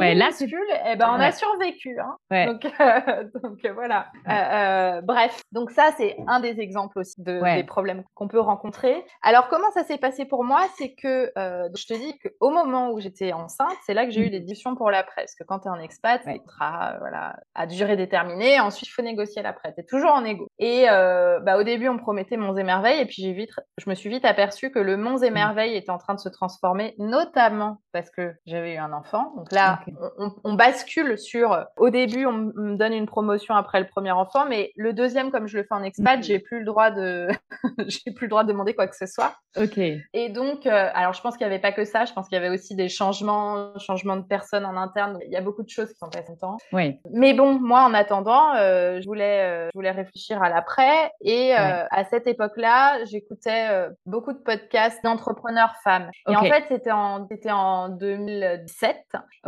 [0.87, 1.99] eh ben on a survécu.
[1.99, 2.47] Hein.
[2.47, 4.07] Donc, euh, donc euh, voilà.
[4.29, 9.05] Euh, bref, donc ça c'est un des exemples aussi de, des problèmes qu'on peut rencontrer.
[9.23, 10.63] Alors comment ça s'est passé pour moi?
[10.77, 14.29] C'est que je te dis qu'au moment où j'étais enceinte, c'est là que j'ai eu
[14.29, 14.31] mmh.
[14.31, 15.35] des discussions pour la presse.
[15.35, 18.61] Que quand tu es en expat, c'est voilà à durée déterminée.
[18.61, 19.75] Ensuite, il faut négocier la presse.
[19.79, 20.47] es toujours en égo.
[20.59, 23.95] Et bah, au début, on promettait Monts et Merveilles, et puis j'ai vite, je me
[23.95, 25.35] suis vite aperçue que le Monts et mmh.
[25.35, 29.33] Merveilles était en train de se transformer, notamment parce que j'avais eu un enfant.
[29.37, 29.81] Donc là,
[30.19, 31.65] on, on, bascule sur.
[31.77, 35.47] Au début, on me donne une promotion après le premier enfant, mais le deuxième, comme
[35.47, 37.29] je le fais en expat, j'ai plus le droit de,
[37.87, 39.35] j'ai plus le droit de demander quoi que ce soit.
[39.57, 39.79] Ok.
[39.79, 42.05] Et donc, euh, alors je pense qu'il y avait pas que ça.
[42.05, 45.19] Je pense qu'il y avait aussi des changements, changements de personnes en interne.
[45.25, 46.57] Il y a beaucoup de choses qui sont passées en temps.
[46.73, 46.99] Oui.
[47.13, 51.13] Mais bon, moi, en attendant, euh, je voulais, euh, je voulais réfléchir à l'après.
[51.21, 56.11] Et à cette époque-là, j'écoutais beaucoup de podcasts d'entrepreneurs femmes.
[56.29, 58.97] Et en fait, c'était en, c'était en 2017.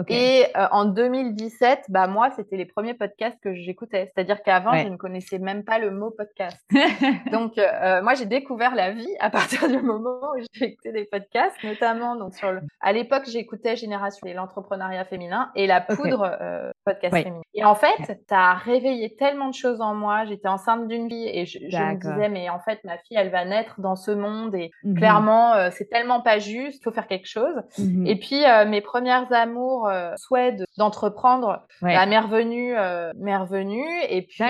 [0.09, 4.13] Et en 2017, bah moi, c'était les premiers podcasts que j'écoutais.
[4.15, 6.59] C'est-à-dire qu'avant, je ne connaissais même pas le mot podcast.
[7.33, 11.05] donc, euh, moi, j'ai découvert la vie à partir du moment où j'ai écouté des
[11.05, 12.61] podcasts, notamment donc sur le.
[12.81, 17.43] À l'époque, j'écoutais Génération et l'entrepreneuriat féminin et la poudre euh, podcast féminin.
[17.55, 20.25] Et en fait, ça a réveillé tellement tellement de choses en moi.
[20.25, 23.45] J'étais enceinte d'une fille et je, me disais, mais en fait, ma fille, elle va
[23.45, 26.81] naître dans ce monde et mmh clairement, c'est tellement pas juste.
[26.81, 27.55] Il faut faire quelque chose.
[27.79, 32.75] Mmh et puis, mes premières amours, souhait d'entreprendre, bah, m'est revenu,
[33.17, 33.85] m'est revenu.
[34.09, 34.45] Et puis,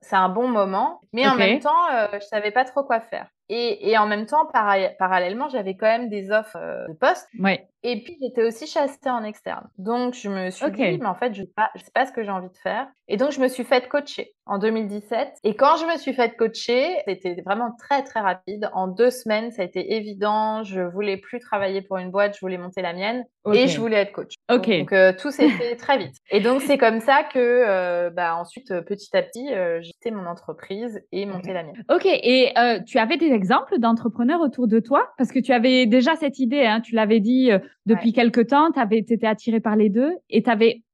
[0.00, 1.00] c'est un bon moment.
[1.12, 3.26] Mais en même temps, je savais pas trop quoi faire.
[3.48, 6.58] Et, et en même temps, parallèlement, j'avais quand même des offres
[6.88, 7.28] de poste.
[7.38, 7.68] Ouais.
[7.82, 9.68] Et puis, j'étais aussi chassée en externe.
[9.78, 12.12] Donc, je me suis dit, mais en fait, je ne sais, pas, sais pas ce
[12.12, 12.88] que j'ai envie de faire.
[13.06, 15.38] Et donc, je me suis faite coacher en 2017.
[15.44, 18.68] Et quand je me suis faite coacher, c'était vraiment très, très rapide.
[18.72, 20.64] En deux semaines, ça a été évident.
[20.64, 23.24] Je voulais plus travailler pour une boîte, je voulais monter la mienne.
[23.52, 24.34] Et je voulais être coach.
[24.52, 24.68] Ok.
[24.68, 26.14] Donc, euh, tout s'est fait très vite.
[26.30, 30.10] Et donc, c'est comme ça que, euh, bah, ensuite, euh, petit à petit, j'ai quitté
[30.10, 31.82] mon entreprise et monté la mienne.
[31.90, 32.06] Ok.
[32.06, 32.52] Et
[32.86, 35.08] tu avais des exemples d'entrepreneurs autour de toi?
[35.18, 37.50] Parce que tu avais déjà cette idée, hein, tu l'avais dit
[37.86, 40.50] depuis quelque temps, tu été attiré par les deux et tu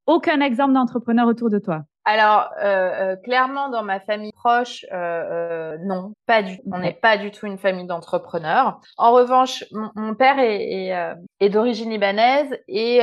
[0.06, 1.84] aucun exemple d'entrepreneur autour de toi?
[2.06, 7.16] Alors, euh, euh, clairement, dans ma famille proche, euh, non, pas du On n'est pas
[7.16, 8.78] du tout une famille d'entrepreneurs.
[8.98, 10.92] En revanche, mon, père est,
[11.40, 13.00] est, d'origine libanaise et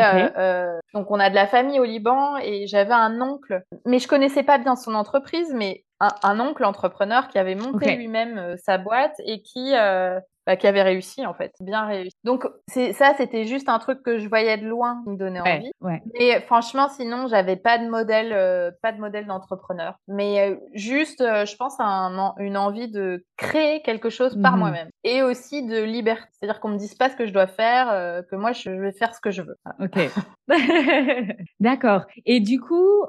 [0.94, 4.44] donc on a de la famille au Liban et j'avais un oncle, mais je connaissais
[4.44, 9.16] pas bien son entreprise, mais un, un oncle entrepreneur qui avait monté lui-même sa boîte
[9.26, 9.74] et qui
[10.48, 12.16] bah, qui avait réussi en fait, bien réussi.
[12.24, 15.42] Donc c'est ça, c'était juste un truc que je voyais de loin qui me donnait
[15.42, 15.72] envie.
[15.82, 19.96] Mais franchement, sinon, j'avais pas de modèle, euh, pas de modèle d'entrepreneur.
[20.08, 24.56] Mais euh, juste, euh, je pense à un, une envie de créer quelque chose par
[24.56, 26.28] mmh moi-même et aussi de liberté.
[26.32, 29.16] C'est-à-dire qu'on me dise pas ce que je dois faire, que moi je vais faire
[29.16, 29.58] ce que je veux.
[29.80, 29.98] Ok.
[31.60, 32.06] D'accord.
[32.26, 33.06] Et du coup,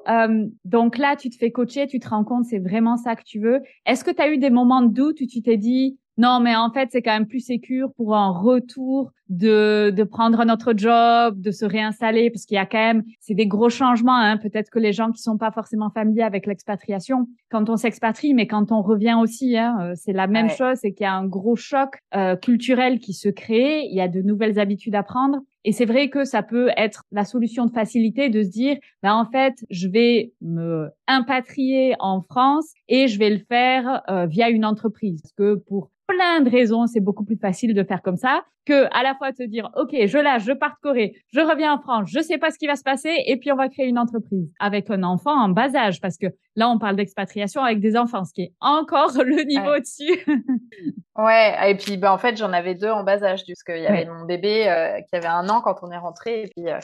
[0.65, 3.41] donc là, tu te fais coacher, tu te rends compte, c'est vraiment ça que tu
[3.41, 3.61] veux.
[3.87, 6.55] Est-ce que tu as eu des moments de doute où tu t'es dit non, mais
[6.55, 11.41] en fait, c'est quand même plus sécure pour un retour de, de prendre notre job,
[11.41, 14.17] de se réinstaller, parce qu'il y a quand même, c'est des gros changements.
[14.17, 14.37] Hein.
[14.37, 18.47] Peut-être que les gens qui sont pas forcément familiers avec l'expatriation, quand on s'expatrie, mais
[18.47, 21.27] quand on revient aussi, hein, euh, c'est la même chose, c'est qu'il y a un
[21.27, 23.83] gros choc euh, culturel qui se crée.
[23.85, 25.39] Il y a de nouvelles habitudes à prendre.
[25.65, 29.15] Et c'est vrai que ça peut être la solution de facilité de se dire, ben
[29.15, 34.51] en fait, je vais me impatrier en France et je vais le faire euh, via
[34.51, 35.23] une entreprise.
[35.23, 38.87] Parce que pour plein de raisons, c'est beaucoup plus facile de faire comme ça que
[38.93, 41.81] à la fois te dire, OK, je lâche, je pars de Corée, je reviens en
[41.81, 43.99] France, je sais pas ce qui va se passer et puis on va créer une
[43.99, 47.97] entreprise avec un enfant en bas âge parce que là, on parle d'expatriation avec des
[47.97, 50.25] enfants, ce qui est encore le niveau dessus.
[51.17, 51.71] ouais.
[51.71, 54.07] Et puis, ben, en fait, j'en avais deux en bas âge parce qu'il y avait
[54.07, 56.79] mon bébé euh, qui avait un an quand on est rentré et puis euh,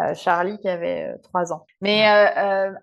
[0.00, 1.64] euh, Charlie qui avait trois ans.
[1.80, 2.04] Mais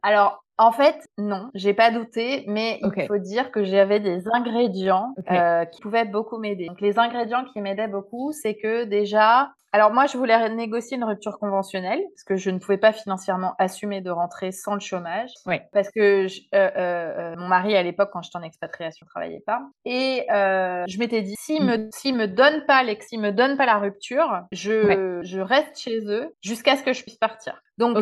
[0.01, 5.15] alors, en fait, non, j'ai pas douté, mais il faut dire que j'avais des ingrédients
[5.31, 6.67] euh, qui pouvaient beaucoup m'aider.
[6.67, 11.03] Donc les ingrédients qui m'aidaient beaucoup, c'est que déjà, alors moi je voulais négocier une
[11.03, 15.31] rupture conventionnelle parce que je ne pouvais pas financièrement assumer de rentrer sans le chômage.
[15.47, 15.55] Oui.
[15.73, 19.63] Parce que je, euh, euh, mon mari à l'époque quand j'étais en expatriation travaillait pas
[19.85, 23.65] et je m'étais dit s'il me s'il me donne pas les s'il me donne pas
[23.65, 27.59] la rupture, je je reste chez eux jusqu'à ce que je puisse partir.
[27.79, 27.97] Donc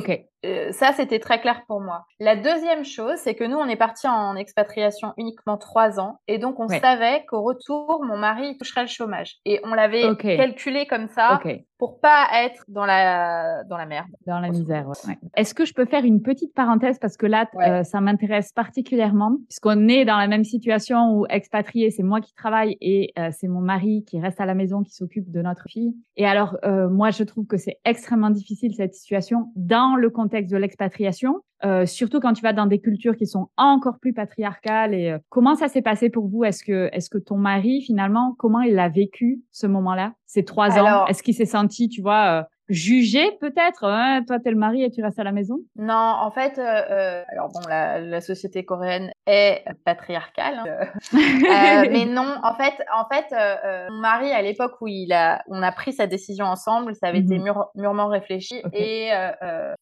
[0.72, 2.06] ça, c'était très clair pour moi.
[2.20, 2.49] La deuxième
[2.84, 6.68] chose, c'est que nous, on est parti en expatriation uniquement trois ans, et donc on
[6.68, 11.40] savait qu'au retour, mon mari toucherait le chômage, et on l'avait calculé comme ça
[11.80, 14.88] pour pas être dans la dans la merde, dans la misère.
[14.88, 15.18] Ouais.
[15.36, 17.00] Est-ce que je peux faire une petite parenthèse?
[17.00, 21.90] Parce que là, euh, ça m'intéresse particulièrement puisqu'on est dans la même situation où expatrié,
[21.90, 24.94] c'est moi qui travaille et euh, c'est mon mari qui reste à la maison qui
[24.94, 25.96] s'occupe de notre fille.
[26.18, 26.58] Et alors,
[26.92, 31.86] moi, je trouve que c'est extrêmement difficile cette situation dans le contexte de l'expatriation, euh,
[31.86, 34.94] surtout quand tu vas dans des cultures qui sont encore plus patriarcales.
[34.94, 36.44] Et euh, comment ça s'est passé pour vous?
[36.44, 40.80] Est-ce que, est-ce que ton mari finalement, comment il a vécu ce moment-là, ces trois
[40.80, 41.06] ans?
[41.08, 44.92] Est-ce qu'il s'est senti, tu vois, euh, juger peut-être hein, Toi, t'es le mari et
[44.92, 45.60] tu restes à la maison?
[45.76, 50.88] Non, en fait, euh, euh alors bon, la, la, société coréenne est patriarcale, hein.
[51.14, 55.12] euh, mais non, en fait, en fait, euh, euh, mon mari à l'époque où il
[55.14, 59.12] a, on a pris sa décision ensemble, ça avait été mmh mûrement réfléchi, et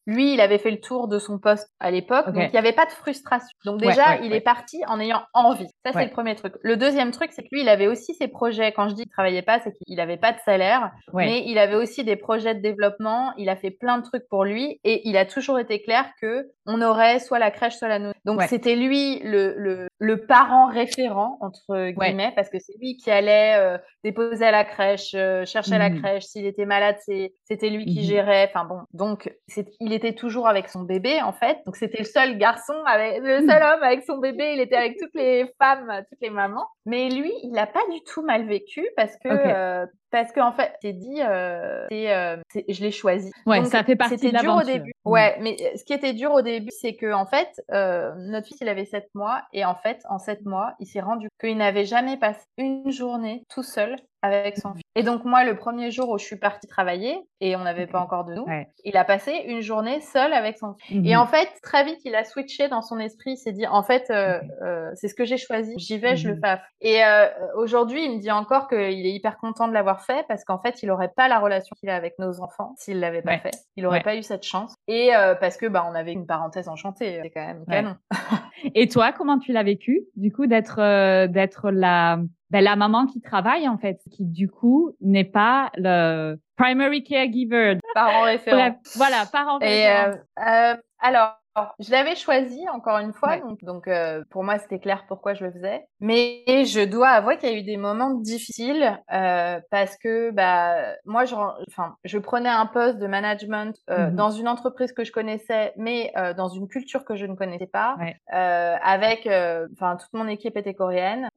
[0.06, 2.72] lui, il avait fait le tour de son poste à l'époque, donc il n'y avait
[2.72, 3.48] pas de frustration.
[3.64, 5.68] Donc déjà, il est parti en ayant envie.
[5.84, 6.54] Ça, c'est le premier truc.
[6.62, 8.72] Le deuxième truc, c'est que lui, il avait aussi ses projets.
[8.72, 11.76] Quand je dis qu'il travaillait pas, c'est qu'il n'avait pas de salaire, mais il avait
[11.76, 15.08] aussi des projets de développement développement, il a fait plein de trucs pour lui et
[15.08, 18.12] il a toujours été clair que on aurait soit la crèche, soit la nounou.
[18.24, 23.10] Donc c'était lui le, le, le, parent référent entre guillemets parce que c'est lui qui
[23.10, 26.24] allait euh, déposer à la crèche, euh, chercher à la mmh crèche.
[26.24, 26.96] S'il était malade,
[27.44, 28.50] c'était lui qui mmh gérait.
[28.52, 29.32] Enfin bon, donc
[29.80, 31.58] il était toujours avec son bébé en fait.
[31.66, 34.52] Donc c'était le seul garçon avec le seul homme avec son bébé.
[34.54, 36.66] Il était avec toutes les femmes, toutes les mamans.
[36.86, 40.72] Mais lui, il n'a pas du tout mal vécu parce que euh, parce qu'en fait,
[40.82, 42.36] c'est dit, euh, euh,
[42.68, 43.30] je l'ai choisi.
[43.46, 44.92] Ouais, ça fait partie de dur au début.
[45.04, 45.10] Mm.
[45.10, 48.68] Ouais, mais ce qui était dur au début, c'est que en fait, notre fils, il
[48.68, 52.16] avait 7 mois et en fait, en 7 mois, il s'est rendu qu'il n'avait jamais
[52.16, 54.82] passé une journée tout seul avec son fils.
[54.94, 58.00] Et donc moi, le premier jour où je suis partie travailler et on n'avait pas
[58.00, 58.46] encore de nous,
[58.84, 60.96] il a passé une journée seul avec son fils.
[61.06, 61.20] Et mhm.
[61.20, 64.10] en fait, très vite, il a switché dans son esprit, il s'est dit, en fait,
[64.10, 66.40] euh, euh, c'est ce que j'ai choisi, j'y vais, je le mhm.
[66.42, 66.58] fais.
[66.80, 70.44] Et euh, aujourd'hui, il me dit encore qu'il est hyper content de l'avoir fait parce
[70.44, 73.38] qu'en fait, il n'aurait pas la relation qu'il a avec nos enfants s'il l'avait pas
[73.38, 73.54] fait.
[73.76, 74.74] Il n'aurait pas eu cette chance.
[74.88, 77.96] Et parce que bah, on avait une parenthèse enchantée, c'est quand même canon.
[78.74, 82.18] et toi, comment tu l'as vécu, du coup, d'être d'être la
[82.50, 87.78] ben, la maman qui travaille en fait, qui du coup n'est pas le primary caregiver?
[87.94, 88.80] Parent référent.
[88.96, 90.12] voilà, parent référent.
[90.12, 91.36] Euh, euh, alors,
[91.78, 95.44] je l'avais choisi encore une fois, donc, donc euh, pour moi c'était clair pourquoi je
[95.44, 95.86] le faisais.
[96.00, 100.74] Mais je dois avouer qu'il y a eu des moments difficiles euh, parce que bah
[101.04, 105.04] moi je, enfin je prenais un poste de management euh, mmh dans une entreprise que
[105.04, 107.96] je connaissais, mais dans une culture que je ne connaissais pas,
[108.30, 109.28] avec
[109.72, 111.28] enfin toute mon équipe était coréenne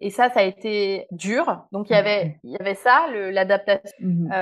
[0.00, 1.64] et ça ça a été dur.
[1.72, 4.32] Donc il y mmh avait il y avait ça l'adaptation mmh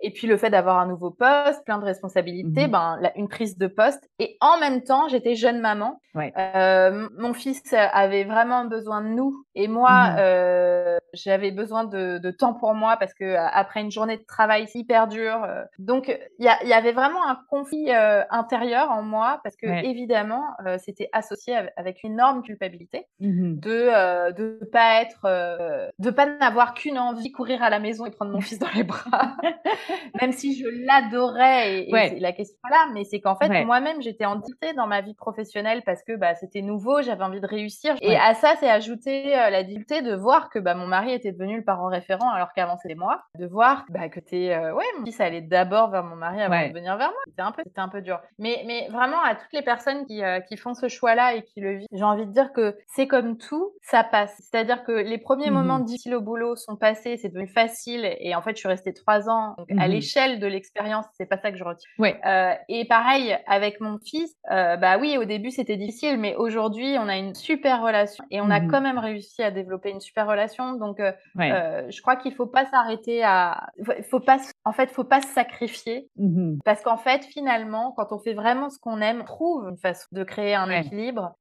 [0.00, 3.66] et puis le fait d'avoir un nouveau poste, plein de responsabilités, ben une prise de
[3.66, 6.00] poste et en même temps, j'étais jeune maman.
[6.16, 10.16] Euh, mon fils avait vraiment besoin de nous et moi, mmh.
[10.18, 14.66] euh, j'avais besoin de, de, temps pour moi parce que après une journée de travail
[14.74, 19.40] hyper dure, euh, donc il y, y, avait vraiment un conflit euh, intérieur en moi
[19.42, 25.90] parce que évidemment, euh, c'était associé avec une énorme culpabilité mmh de de pas être,
[25.98, 28.84] de pas n'avoir qu'une envie, courir à la maison et prendre mon fils dans les
[28.84, 29.36] bras,
[30.20, 34.24] même si je l'adorais et, et la question là, mais c'est qu'en fait moi-même j'étais
[34.24, 34.39] en
[34.74, 37.94] dans ma vie professionnelle parce que bah, c'était nouveau, j'avais envie de réussir.
[38.00, 41.32] Et à ça, c'est ajouté euh, la difficulté de voir que bah, mon mari était
[41.32, 43.22] devenu le parent référent alors qu'avant c'était moi.
[43.38, 46.68] De voir bah, que t'es, euh, ouais, mon fils allait d'abord vers mon mari avant
[46.68, 47.20] de venir vers moi.
[47.26, 48.20] C'était un peu, c'était un peu dur.
[48.38, 51.60] Mais, mais vraiment à toutes les personnes qui, euh, qui font ce choix-là et qui
[51.60, 54.34] le vivent, j'ai envie de dire que c'est comme tout, ça passe.
[54.38, 58.34] C'est-à-dire que les premiers mmh moments difficiles au boulot sont passés, c'est devenu facile et
[58.34, 59.54] en fait je suis restée trois ans.
[59.58, 61.90] Donc à mmh l'échelle de l'expérience, c'est pas ça que je retiens.
[61.98, 62.20] Ouais.
[62.68, 67.08] et pareil avec mon fils, euh, bah oui, au début c'était difficile, mais aujourd'hui on
[67.08, 70.26] a une super relation et on a mmh quand même réussi à développer une super
[70.26, 70.74] relation.
[70.74, 73.68] Donc, euh, euh, je crois qu'il faut pas s'arrêter à,
[74.10, 78.18] faut pas, en fait, faut pas se sacrifier mmh parce qu'en fait, finalement, quand on
[78.18, 81.34] fait vraiment ce qu'on aime, on trouve une façon de créer un équilibre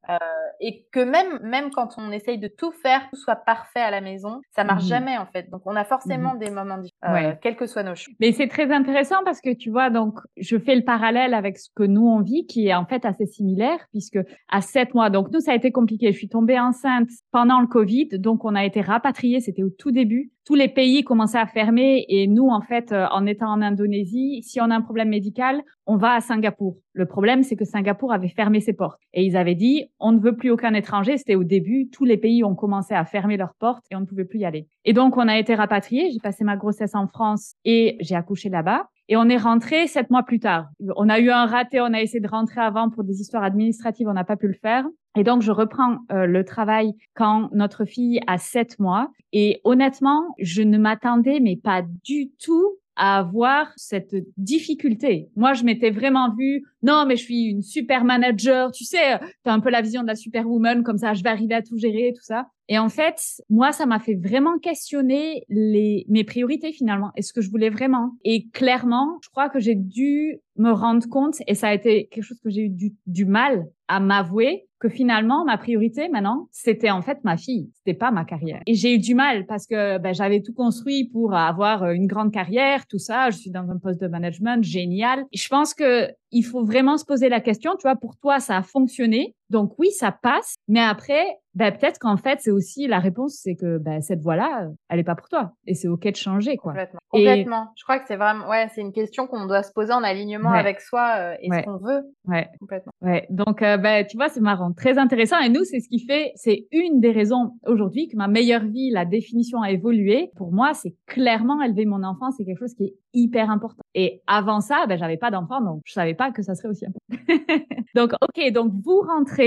[0.62, 4.02] et que même, même quand on essaye de tout faire, tout soit parfait à la
[4.02, 5.50] maison, ça marche mmh jamais en fait.
[5.50, 8.14] Donc, on a forcément des moments différents, quels que soient nos choix.
[8.20, 11.70] Mais c'est très intéressant parce que tu vois, donc, je fais le parallèle avec ce
[11.76, 15.32] que nous on vit, qui est en fait assez similaire puisque à sept mois, donc
[15.32, 16.12] nous ça a été compliqué.
[16.12, 19.40] Je suis tombée enceinte pendant le Covid, donc on a été rapatriés.
[19.42, 20.32] C'était au tout début.
[20.50, 24.42] Tous les pays commençaient à fermer et nous en fait, euh, en étant en Indonésie,
[24.42, 26.76] si on a un problème médical, on va à Singapour.
[26.94, 30.20] Le problème, c'est que Singapour avait fermé ses portes et ils avaient dit on ne
[30.20, 31.18] veut plus aucun étranger.
[31.20, 34.06] C'était au début, tous les pays ont commencé à fermer leurs portes et on ne
[34.06, 34.66] pouvait plus y aller.
[34.86, 36.10] Et donc on a été rapatriés.
[36.12, 38.90] J'ai passé ma grossesse en France et j'ai accouché là-bas.
[39.12, 40.68] Et on est rentré sept mois plus tard.
[40.96, 44.08] On a eu un raté, on a essayé de rentrer avant pour des histoires administratives,
[44.08, 44.86] on n'a pas pu le faire.
[45.18, 49.10] Et donc, je reprends euh, le travail quand notre fille a sept mois.
[49.34, 55.30] Et honnêtement, je ne m'attendais, mais pas du tout à avoir cette difficulté.
[55.38, 59.50] Moi, je m'étais vraiment vue, non, mais je suis une super manager, tu sais, tu
[59.50, 61.78] as un peu la vision de la superwoman, comme ça, je vais arriver à tout
[61.78, 62.48] gérer, tout ça.
[62.68, 67.32] Et en fait, moi, ça m'a fait vraiment questionner les, mes priorités finalement et ce
[67.32, 68.12] que je voulais vraiment.
[68.26, 72.24] Et clairement, je crois que j'ai dû me rendre compte, et ça a été quelque
[72.24, 76.90] chose que j'ai eu du, du mal à m'avouer, que finalement ma priorité maintenant c'était
[76.90, 78.62] en fait ma fille c'était pas ma carrière.
[78.66, 82.32] Et j'ai eu du mal parce que ben, j'avais tout construit pour avoir une grande
[82.32, 83.30] carrière tout ça.
[83.30, 85.26] Je suis dans un poste de management génial.
[85.34, 88.56] Je pense que il faut vraiment se poser la question tu vois pour toi ça
[88.58, 89.36] a fonctionné?
[89.50, 93.56] Donc oui ça passe mais après ben, peut-être qu'en fait, c'est aussi la réponse, c'est
[93.56, 95.54] que ben, cette voie-là, elle est pas pour toi.
[95.66, 96.74] Et c'est OK de changer, quoi.
[96.74, 97.00] Complètement.
[97.10, 97.68] Complètement.
[97.76, 100.52] Je crois que c'est vraiment, ouais, c'est une question qu'on doit se poser en alignement
[100.52, 102.04] avec soi euh, et ce qu'on veut.
[102.28, 102.48] Ouais.
[102.60, 102.92] Complètement.
[103.02, 103.26] Ouais.
[103.30, 104.72] Donc, euh, ben, tu vois, c'est marrant.
[104.74, 105.40] Très intéressant.
[105.40, 108.92] Et nous, c'est ce qui fait, c'est une des raisons aujourd'hui que ma meilleure vie,
[108.92, 110.32] la définition a évolué.
[110.38, 112.32] Pour moi, c'est clairement élever mon enfant.
[112.32, 113.82] C'est quelque chose qui est hyper important.
[113.96, 116.86] Et avant ça, ben, j'avais pas d'enfant, donc je savais pas que ça serait aussi
[116.86, 117.10] important.
[117.96, 118.52] donc, OK.
[118.54, 119.39] Donc, vous rentrez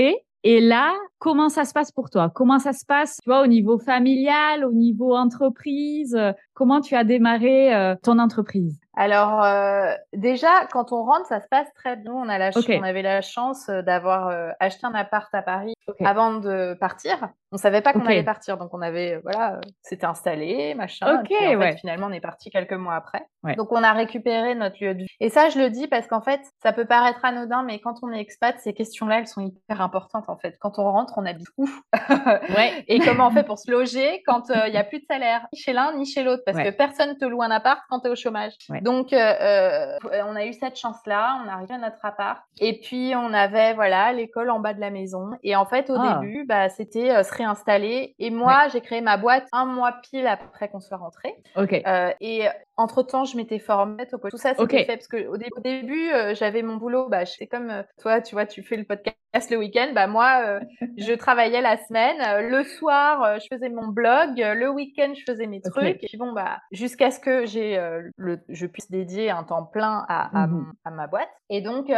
[0.43, 2.29] et là, comment ça se passe pour toi?
[2.29, 6.17] Comment ça se passe, tu vois, au niveau familial, au niveau entreprise?
[6.53, 8.82] Comment tu as démarré euh, ton entreprise?
[8.95, 12.13] Alors euh, déjà, quand on rentre, ça se passe très bien.
[12.13, 16.35] On a la on avait la chance euh, d'avoir acheté un appart à Paris avant
[16.35, 17.29] de partir.
[17.51, 21.19] On savait pas qu'on allait partir, donc on avait, voilà, c'était installé, machin.
[21.19, 21.77] Ok, ouais.
[21.77, 23.27] finalement, on est parti quelques mois après.
[23.57, 25.07] Donc on a récupéré notre lieu de vie.
[25.19, 28.11] Et ça, je le dis parce qu'en fait, ça peut paraître anodin, mais quand on
[28.11, 30.57] est expat, ces questions-là, elles sont hyper importantes en fait.
[30.59, 31.69] Quand on rentre, on habite où?
[31.93, 32.83] Ouais.
[32.87, 35.59] Et comment on fait pour se loger quand il n'y a plus de salaire, ni
[35.59, 38.09] chez l'un ni chez l'autre, parce que personne te loue un appart quand tu es
[38.09, 38.53] au chômage.
[38.83, 43.13] Donc euh, on a eu cette chance-là, on a arrivé à notre appart, et puis
[43.15, 45.31] on avait voilà l'école en bas de la maison.
[45.41, 46.19] Et en fait, au ah.
[46.21, 48.15] début, bah, c'était euh, se réinstaller.
[48.19, 51.33] Et moi, j'ai créé ma boîte un mois pile après qu'on soit rentré.
[51.55, 51.73] Ok.
[51.73, 56.11] Euh, et entre-temps, je m'étais formée au Tout ça, c'était fait parce que au, début,
[56.11, 57.07] euh, j'avais mon boulot.
[57.09, 59.17] Bah, c'est comme euh, toi, tu vois, tu fais le podcast
[59.49, 59.91] le week-end.
[59.93, 60.59] Bah, moi, euh,
[60.97, 62.17] je travaillais la semaine.
[62.49, 64.37] le soir, je faisais mon blog.
[64.37, 66.03] Le week-end, je faisais mes trucs.
[66.03, 67.79] Et puis bon, bah, jusqu'à ce que j'ai
[68.17, 70.47] le, je puisse dédier un temps plein à, à,
[70.85, 71.29] à ma boîte.
[71.49, 71.91] Et donc,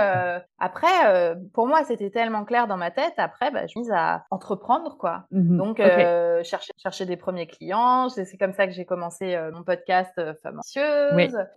[0.60, 3.14] après, pour moi, c'était tellement clair dans ma tête.
[3.18, 5.26] Après, bah, je me mise à entreprendre, quoi.
[5.32, 5.78] Mmh donc,
[6.44, 8.10] chercher, chercher des premiers clients.
[8.10, 10.60] C'est comme ça que j'ai commencé mon podcast Femme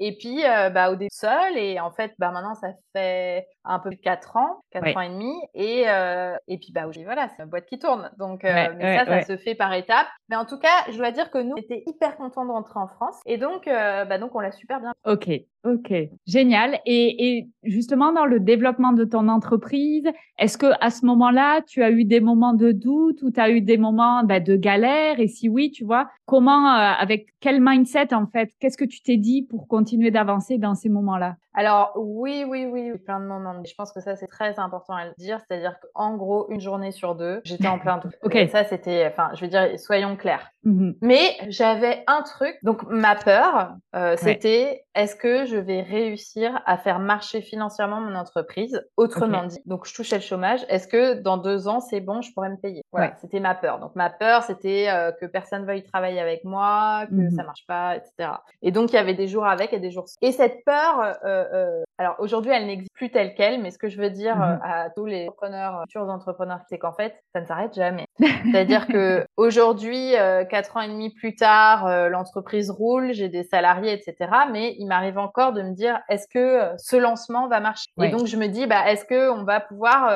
[0.01, 1.57] et puis, euh, bah, au début seul.
[1.57, 5.01] Et en fait, bah, maintenant, ça fait un peu plus de 4 ans, 4 ans
[5.01, 5.35] et demi.
[5.55, 8.11] Et, euh, et puis, bah, voilà, c'est une boîte qui tourne.
[8.19, 10.07] Donc, euh, mais ça, ça se fait par étapes.
[10.29, 12.79] Mais en tout cas, je dois dire que nous, on était hyper contents de rentrer
[12.79, 13.21] en France.
[13.27, 14.93] Et donc, bah, donc on l'a super bien.
[15.05, 15.29] Ok,
[15.65, 15.93] ok,
[16.27, 16.79] génial.
[16.87, 20.09] Et, et, justement, dans le développement de ton entreprise,
[20.39, 23.51] est-ce que à ce moment-là, tu as eu des moments de doute ou tu as
[23.51, 25.21] eu des moments bah, de galère?
[25.21, 29.17] Et si oui, tu vois, comment, avec quel mindset en fait, qu'est-ce que tu t'es
[29.17, 31.37] dit pour continuer d'avancer dans ces moments-là?
[31.59, 33.61] Alors oui, oui, oui, plein de moments.
[33.65, 36.93] Je pense que ça c'est très important à le dire, c'est-à-dire qu'en gros une journée
[36.93, 38.15] sur deux, j'étais en plein doute.
[38.23, 38.49] ok.
[38.53, 40.53] ça c'était, enfin, je veux dire, soyons clairs.
[40.63, 42.57] Mmh Mais j'avais un truc.
[42.63, 48.15] Donc ma peur, euh, c'était est-ce que je vais réussir à faire marcher financièrement mon
[48.15, 48.81] entreprise?
[48.97, 50.65] Autrement dit, donc je touchais le chômage.
[50.69, 52.83] Est-ce que dans deux ans c'est bon, je pourrais me payer?
[52.93, 53.81] Voilà, c'était ma peur.
[53.81, 57.67] Donc ma peur, c'était euh, que personne veuille travailler avec moi, que mmh ça marche
[57.67, 58.31] pas, etc.
[58.63, 60.05] Et donc il y avait des jours avec et des jours.
[60.23, 61.17] Et cette peur.
[61.25, 64.37] Euh, euh, alors aujourd'hui, elle n'existe plus telle qu'elle, mais ce que je veux dire
[64.37, 68.07] mmh euh, à tous les entrepreneurs, futurs entrepreneurs, c'est qu'en fait, ça ne s'arrête jamais.
[68.45, 73.93] C'est-à-dire que aujourd'hui, euh, quatre ans et demi plus tard, l'entreprise roule, j'ai des salariés,
[73.93, 74.31] etc.
[74.53, 77.87] Mais il m'arrive encore de me dire, est-ce que ce lancement va marcher?
[78.01, 80.13] Et donc je me dis, bah, est-ce que on va pouvoir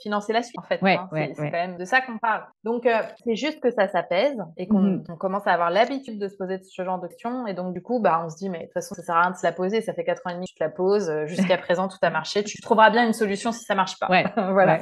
[0.00, 2.44] financer la suite En fait, hein, c'est quand même de ça qu'on parle.
[2.64, 2.88] Donc
[3.24, 6.58] c'est juste que ça s'apaise et qu'on mmh commence à avoir l'habitude de se poser
[6.62, 7.46] ce genre de questions.
[7.46, 9.22] Et donc du coup, bah, on se dit, mais de toute façon, ça sert à
[9.22, 9.80] rien de se la poser.
[9.80, 11.08] Ça fait quatre ans et demi que je la pose.
[11.10, 12.44] Euh, jusqu'à présent, tout a marché.
[12.44, 14.06] Tu trouveras bien une solution si ça marche pas.
[14.36, 14.78] voilà.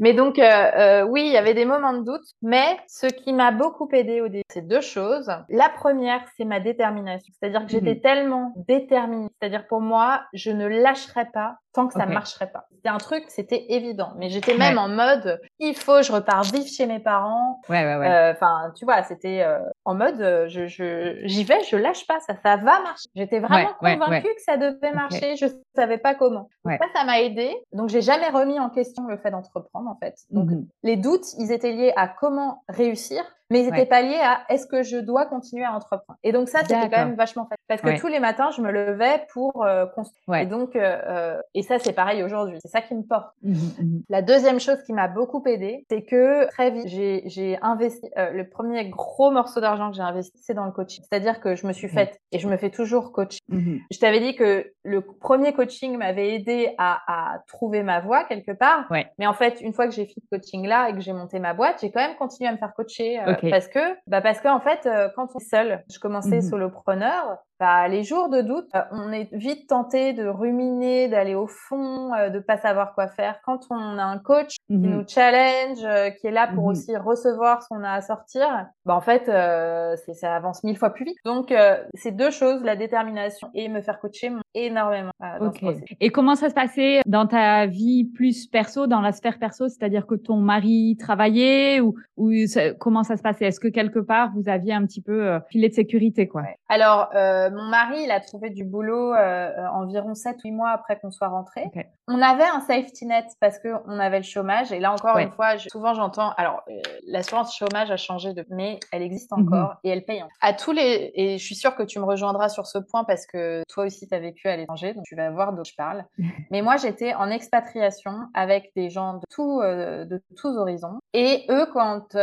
[0.00, 2.24] Mais donc, euh, euh, oui, il y avait des moments de doute.
[2.42, 5.30] Mais ce qui m'a beaucoup aidé au début, c'est deux choses.
[5.48, 7.32] La première, c'est ma détermination.
[7.38, 8.00] C'est-à-dire que j'étais mhm.
[8.00, 9.28] tellement déterminée.
[9.40, 12.64] C'est-à-dire pour moi, je ne lâcherais pas tant que ça marcherait pas.
[12.74, 14.14] C'était un truc, c'était évident.
[14.16, 17.60] Mais j'étais même en mode, il faut, je repars vivre chez mes parents.
[17.68, 18.32] Ouais, ouais, ouais.
[18.34, 19.46] Enfin, tu vois, c'était
[19.84, 23.08] en mode, je, je, j'y vais, je lâche pas, ça, ça va marcher.
[23.14, 25.15] J'étais vraiment convaincue que ça devait marcher.
[25.20, 26.48] Je savais pas comment.
[26.64, 27.54] ça, ça m'a aidé.
[27.72, 30.16] Donc, j'ai jamais remis en question le fait d'entreprendre, en fait.
[30.30, 34.20] Donc, mmh les doutes, ils étaient liés à comment réussir mais ils n'étaient pas liés
[34.20, 36.18] à est-ce que je dois continuer à entreprendre?
[36.24, 37.64] Et donc ça, c'était quand même vachement facile.
[37.68, 40.40] Parce que tous les matins, je me levais pour euh, construire.
[40.40, 42.58] Et donc, euh, euh, et ça, c'est pareil aujourd'hui.
[42.62, 43.28] C'est ça qui me porte.
[43.42, 48.08] Mmh mmh La deuxième chose qui m'a beaucoup aidée, c'est que très vite, j'ai investi.
[48.16, 51.04] le premier gros morceau d'argent que j'ai investi, c'est dans le coaching.
[51.08, 53.38] C'est-à-dire que je me suis faite, et je me fais toujours coach.
[53.48, 58.24] Mmh je t'avais dit que le premier coaching m'avait aidé à, à, trouver ma voie
[58.24, 58.90] quelque part.
[59.18, 61.54] Mais en fait, une fois que j'ai fait ce coaching-là et que j'ai monté ma
[61.54, 63.20] boîte, j'ai quand même continué à me faire coacher.
[63.50, 67.38] Parce que, bah parce qu'en fait, euh, quand on est seul, je commençais mmh solopreneur,
[67.58, 72.12] bah, les jours de doute, euh, on est vite tenté de ruminer, d'aller au fond,
[72.14, 73.40] euh, de pas savoir quoi faire.
[73.44, 76.70] Quand on a un coach qui mmh nous challenge, euh, qui est là pour mmh
[76.70, 81.04] aussi recevoir ce qu'on a à sortir, bah en fait, ça avance mille fois plus
[81.06, 81.16] vite.
[81.24, 81.52] Donc,
[81.94, 85.10] ces deux choses, la détermination et me faire coacher, m'ont énormément.
[85.40, 85.52] Dans
[86.00, 90.06] et comment ça se passait dans ta vie plus perso, dans la sphère perso, c'est-à-dire
[90.06, 92.30] que ton mari travaillait ou, ou
[92.78, 93.46] comment ça se passait?
[93.46, 96.42] Est-ce que quelque part vous aviez un petit peu filet de sécurité, quoi?
[96.68, 100.70] Alors euh, mon mari, il a trouvé du boulot euh, euh environ 7 8 mois
[100.70, 101.64] après qu'on soit rentré.
[102.08, 105.32] On avait un safety net parce que on avait le chômage et là encore une
[105.32, 109.46] fois, souvent j'entends alors euh, l'assurance chômage a changé de mais elle existe mhm.
[109.46, 110.24] encore et elle paye.
[110.40, 113.26] À tous les et je suis sûre que tu me rejoindras sur ce point parce
[113.26, 116.04] que toi aussi tu as vécu à l'étranger donc tu vas voir d'où je parle.
[116.50, 121.66] mais moi j'étais en expatriation avec des gens de tout de tous horizons et eux
[121.72, 122.16] quand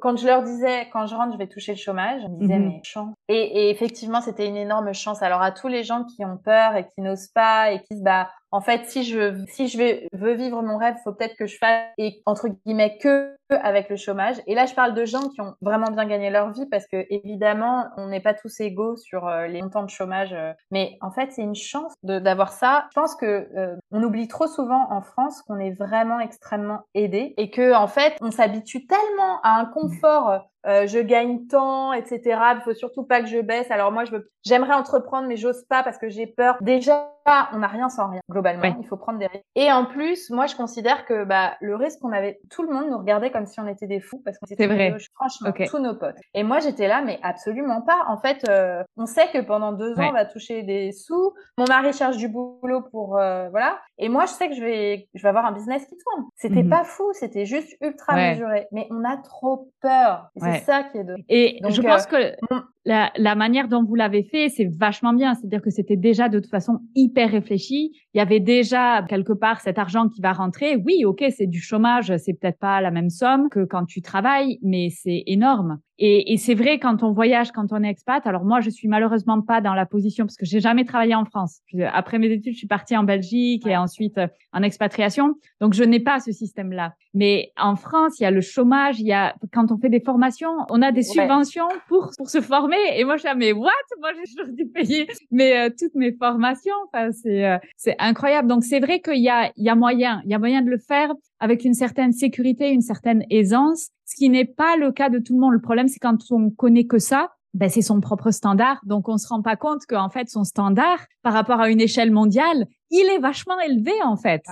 [0.00, 2.58] quand je leur disais quand je rentre je vais toucher le chômage, ils me disaient
[2.58, 2.68] mhm.
[2.68, 3.14] mais chance.
[3.28, 5.22] Et, et effectivement effectivement, c'était une énorme chance.
[5.22, 8.02] Alors, à tous les gens qui ont peur et qui n'osent pas et qui se
[8.02, 9.78] bah, en fait, si je si je
[10.12, 13.96] veux vivre mon rêve, faut peut-être que je fasse et entre guillemets que avec le
[13.96, 14.36] chômage.
[14.46, 17.04] Et là, je parle de gens qui ont vraiment bien gagné leur vie parce que
[17.10, 20.32] évidemment, on n'est pas tous égaux sur euh, les montants de chômage.
[20.32, 20.52] Euh.
[20.70, 22.86] mais en fait, c'est une chance d'avoir ça.
[22.90, 27.34] Je pense que euh, on oublie trop souvent en France qu'on est vraiment extrêmement aidé
[27.36, 32.20] et que en fait, on s'habitue tellement à un confort euh, je gagne tant, etc.
[32.56, 33.70] Il faut surtout pas que je baisse.
[33.70, 36.56] Alors moi, je veux, j'aimerais entreprendre, mais j'ose pas parce que j'ai peur.
[36.60, 37.10] Déjà,
[37.52, 38.76] on n'a rien sans rien globalement.
[38.80, 39.44] Il faut prendre des risques.
[39.54, 42.90] Et en plus, moi, je considère que bah le risque qu'on avait, tout le monde
[42.90, 44.94] nous regardait comme si on était des fous parce qu'on c'était vrai.
[45.14, 46.16] franchement tous nos potes.
[46.34, 48.04] Et moi, j'étais là, mais absolument pas.
[48.08, 51.32] En fait, euh, on sait que pendant deux ans, on va toucher des sous.
[51.58, 53.78] Mon mari cherche du boulot pour euh, voilà.
[53.98, 56.26] Et moi, je sais que je vais, je vais avoir un business qui tourne.
[56.36, 56.70] C'était mhm.
[56.70, 58.66] pas fou, c'était juste ultra mesuré.
[58.72, 60.30] Mais on a trop peur.
[60.54, 61.14] C'est ça qui est de.
[61.28, 65.34] Et je pense euh, que la, la, manière dont vous l'avez fait, c'est vachement bien.
[65.34, 67.92] C'est-à-dire que c'était déjà de toute façon hyper réfléchi.
[68.14, 70.76] Il y avait déjà quelque part cet argent qui va rentrer.
[70.76, 74.58] Oui, ok, c'est du chômage, c'est peut-être pas la même somme que quand tu travailles,
[74.62, 75.78] mais c'est énorme.
[76.02, 78.26] Et, et c'est vrai quand on voyage, quand on est expat.
[78.26, 81.26] Alors moi, je suis malheureusement pas dans la position parce que j'ai jamais travaillé en
[81.26, 81.60] France.
[81.92, 85.34] Après mes études, je suis partie en Belgique et ensuite euh, en expatriation.
[85.60, 86.94] Donc je n'ai pas ce système-là.
[87.12, 88.98] Mais en France, il y a le chômage.
[88.98, 92.40] Il y a quand on fait des formations, on a des subventions pour pour se
[92.40, 93.70] former et moi, je suis mais what?
[94.00, 96.74] Moi, j'ai toujours dû payer mais euh, toutes mes formations.
[96.86, 98.48] Enfin, c'est euh, c'est incroyable.
[98.48, 100.70] Donc, c'est vrai qu'il y a il y a moyen, il y a moyen de
[100.70, 105.08] le faire avec une certaine sécurité, une certaine aisance, ce qui n'est pas le cas
[105.08, 105.52] de tout le monde.
[105.52, 108.80] Le problème, c'est quand on connaît que ça, ben, c'est son propre standard.
[108.84, 112.10] Donc, on se rend pas compte qu'en fait, son standard, par rapport à une échelle
[112.10, 114.42] mondiale, il est vachement élevé, en fait.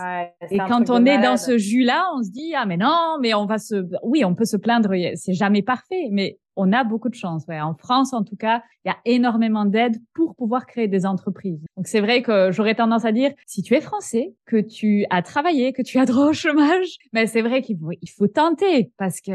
[0.50, 3.46] et quand on est dans ce jus-là, on se dit, ah, mais non, mais on
[3.46, 7.14] va se, oui, on peut se plaindre, c'est jamais parfait, mais on a beaucoup de
[7.14, 7.44] chance.
[7.48, 7.60] Ouais.
[7.60, 11.64] En France, en tout cas, il y a énormément d'aide pour pouvoir créer des entreprises.
[11.76, 15.22] Donc c'est vrai que j'aurais tendance à dire, si tu es français, que tu as
[15.22, 18.92] travaillé, que tu as droit au chômage, mais c'est vrai qu'il faut, il faut tenter
[18.98, 19.30] parce que